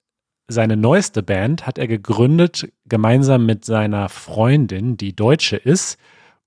seine 0.49 0.77
neueste 0.77 1.23
Band 1.23 1.67
hat 1.67 1.79
er 1.79 1.89
gegründet, 1.89 2.71
gemeinsam 2.87 3.47
mit 3.47 3.65
seiner 3.65 4.09
Freundin, 4.09 4.97
die 4.97 5.15
Deutsche 5.17 5.57
ist, 5.57 5.99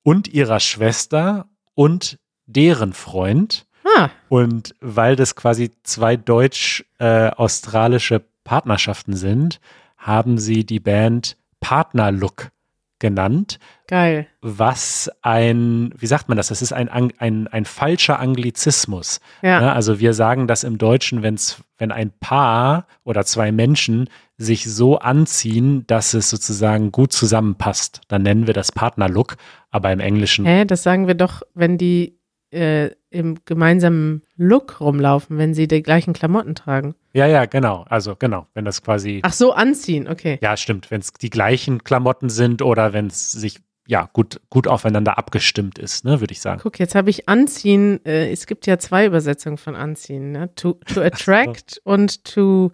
und 0.04 0.28
ihrer 0.28 0.60
Schwester 0.60 1.48
und 1.74 2.20
deren 2.46 2.94
Freund. 2.94 3.66
Ah, 3.98 4.10
Und 4.30 4.76
weil 4.80 5.16
das 5.16 5.36
quasi 5.36 5.72
zwei 5.84 6.18
deutsch-australische 6.18 8.24
Partnerschaften 8.44 9.16
sind, 9.16 9.60
haben 9.98 10.38
sie 10.38 10.66
die 10.66 10.80
Band 10.80 11.36
Partnerlook 11.60 12.52
genannt, 13.00 13.60
geil. 13.88 14.28
was 14.42 15.12
ein, 15.22 15.94
wie 15.98 16.08
sagt 16.08 16.30
man 16.30 16.38
das? 16.38 16.48
Das 16.48 16.62
ist 16.62 16.74
ein, 16.74 16.90
ein, 16.90 17.48
ein 17.48 17.66
falscher 17.66 18.20
Anglizismus. 18.20 19.20
Ja. 19.42 19.62
Ne? 19.62 19.74
Also 19.74 20.00
wir 20.00 20.14
sagen 20.14 20.48
das 20.48 20.64
im 20.64 20.78
Deutschen, 20.78 21.22
wenn's, 21.22 21.62
wenn 21.78 21.92
ein 21.92 22.12
Paar 22.20 22.88
oder 23.04 23.26
zwei 23.26 23.52
Menschen 23.52 24.10
sich 24.38 24.66
so 24.66 25.00
anziehen, 25.00 25.86
dass 25.88 26.14
es 26.14 26.30
sozusagen 26.30 26.92
gut 26.92 27.12
zusammenpasst, 27.12 28.02
dann 28.08 28.22
nennen 28.22 28.48
wir 28.48 28.54
das 28.54 28.72
Partnerlook, 28.72 29.38
aber 29.72 29.92
im 29.92 30.00
Englischen 30.00 30.46
Hä, 30.46 30.66
das 30.66 30.84
sagen 30.84 31.08
wir 31.08 31.16
doch, 31.16 31.42
wenn 31.54 31.78
die 31.78 32.17
äh, 32.52 32.92
im 33.10 33.40
gemeinsamen 33.46 34.24
Look 34.36 34.80
rumlaufen, 34.80 35.38
wenn 35.38 35.54
sie 35.54 35.68
die 35.68 35.82
gleichen 35.82 36.14
Klamotten 36.14 36.56
tragen. 36.56 36.96
Ja, 37.14 37.26
ja, 37.26 37.46
genau. 37.46 37.86
Also 37.90 38.16
genau, 38.16 38.48
wenn 38.54 38.66
das 38.66 38.84
quasi, 38.84 39.20
Ach 39.24 39.34
so, 39.34 39.54
anziehen, 39.54 40.08
okay. 40.08 40.38
ja, 40.42 40.56
stimmt, 40.58 40.92
wenn 40.92 41.02
es 41.02 41.14
die 41.14 41.30
gleichen 41.30 41.84
Klamotten 41.84 42.30
sind 42.30 42.62
oder 42.62 42.94
wenn 42.94 43.08
es 43.08 43.32
sich 43.32 43.60
ja 43.88 44.10
gut 44.12 44.42
gut 44.50 44.68
aufeinander 44.68 45.18
abgestimmt 45.18 45.80
ist, 45.80 46.04
ne, 46.04 46.20
würde 46.20 46.34
ich 46.34 46.42
sagen. 46.42 46.60
Guck, 46.62 46.78
jetzt 46.78 46.94
habe 46.94 47.10
ich 47.10 47.30
anziehen, 47.30 48.06
äh, 48.06 48.30
es 48.32 48.46
gibt 48.46 48.68
ja 48.68 48.78
zwei 48.78 49.06
Übersetzungen 49.06 49.58
von 49.58 49.76
anziehen, 49.76 50.32
ne? 50.32 50.54
To, 50.56 50.74
to 50.94 51.02
attract 51.02 51.82
und 51.86 52.26
to 52.26 52.72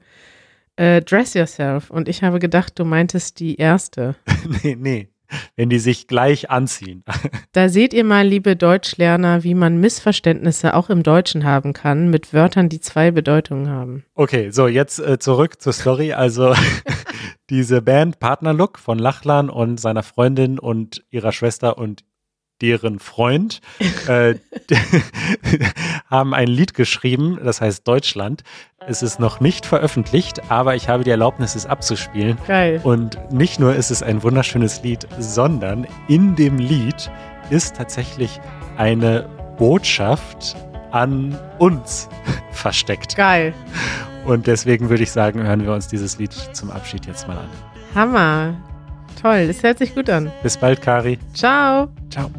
äh, 0.76 1.02
dress 1.02 1.36
yourself. 1.36 1.90
Und 1.90 2.10
ich 2.10 2.24
habe 2.24 2.40
gedacht, 2.40 2.80
du 2.80 2.86
meintest 2.86 3.40
die 3.40 3.56
erste. 3.56 4.16
nee, 4.64 4.76
nee, 4.76 5.13
wenn 5.56 5.70
die 5.70 5.80
sich 5.80 6.08
gleich 6.08 6.50
anziehen. 6.50 7.04
Da 7.52 7.70
seht 7.70 7.94
ihr 7.94 8.04
mal, 8.04 8.26
liebe 8.26 8.56
Deutschlerner, 8.56 9.44
wie 9.44 9.54
man 9.54 9.80
Missverständnisse 9.80 10.74
auch 10.74 10.90
im 10.90 11.04
Deutschen 11.04 11.44
haben 11.44 11.74
kann 11.74 12.10
mit 12.10 12.34
Wörtern, 12.34 12.68
die 12.68 12.80
zwei 12.80 13.12
Bedeutungen 13.12 13.70
haben. 13.70 14.06
Okay, 14.16 14.50
so 14.50 14.68
jetzt 14.68 15.00
äh, 15.00 15.20
zurück 15.20 15.62
zur 15.62 15.74
Story. 15.74 16.14
Also 16.14 16.56
diese 17.50 17.82
Band 17.82 18.20
Partnerlook 18.20 18.80
von 18.80 18.98
Lachlan 18.98 19.50
und 19.50 19.80
seiner 19.80 20.04
Freundin 20.04 20.58
und 20.58 21.04
ihrer 21.10 21.32
Schwester 21.32 21.78
und 21.78 22.04
deren 22.62 23.00
Freund 23.00 23.62
äh, 24.08 24.36
haben 26.10 26.34
ein 26.34 26.48
Lied 26.48 26.74
geschrieben, 26.74 27.40
das 27.44 27.62
heißt 27.62 27.88
Deutschland. 27.88 28.44
Es 28.86 29.02
ist 29.02 29.20
noch 29.20 29.40
nicht 29.40 29.66
veröffentlicht, 29.66 30.52
aber 30.52 30.76
ich 30.76 30.90
habe 30.90 31.04
die 31.04 31.12
Erlaubnis, 31.12 31.56
es 31.56 31.66
abzuspielen. 31.66 32.38
Geil. 32.48 32.82
Und 32.84 33.18
nicht 33.32 33.60
nur 33.60 33.76
ist 33.76 33.92
es 33.92 34.04
ein 34.04 34.24
wunderschönes 34.24 34.84
Lied, 34.84 35.08
sondern 35.20 35.88
in 36.08 36.36
dem 36.36 36.58
Lied 36.58 37.10
ist 37.50 37.78
tatsächlich 37.78 38.42
eine 38.78 39.30
Botschaft 39.58 40.56
an 40.92 41.38
uns 41.60 42.10
versteckt. 42.52 43.16
Geil. 43.16 43.54
Und 44.26 44.48
deswegen 44.48 44.90
würde 44.90 45.04
ich 45.04 45.12
sagen, 45.12 45.44
hören 45.44 45.64
wir 45.64 45.74
uns 45.74 45.88
dieses 45.88 46.18
Lied 46.18 46.34
zum 46.54 46.72
Abschied 46.72 47.06
jetzt 47.06 47.28
mal 47.28 47.38
an. 47.38 47.50
Hammer. 47.96 48.56
Toll, 49.24 49.48
das 49.48 49.64
hört 49.64 49.78
sich 49.78 49.96
gut 49.96 50.10
an. 50.10 50.30
Bis 50.44 50.58
bald, 50.58 50.82
Kari. 50.82 51.18
Ciao. 51.34 51.88
Ciao. 52.10 52.30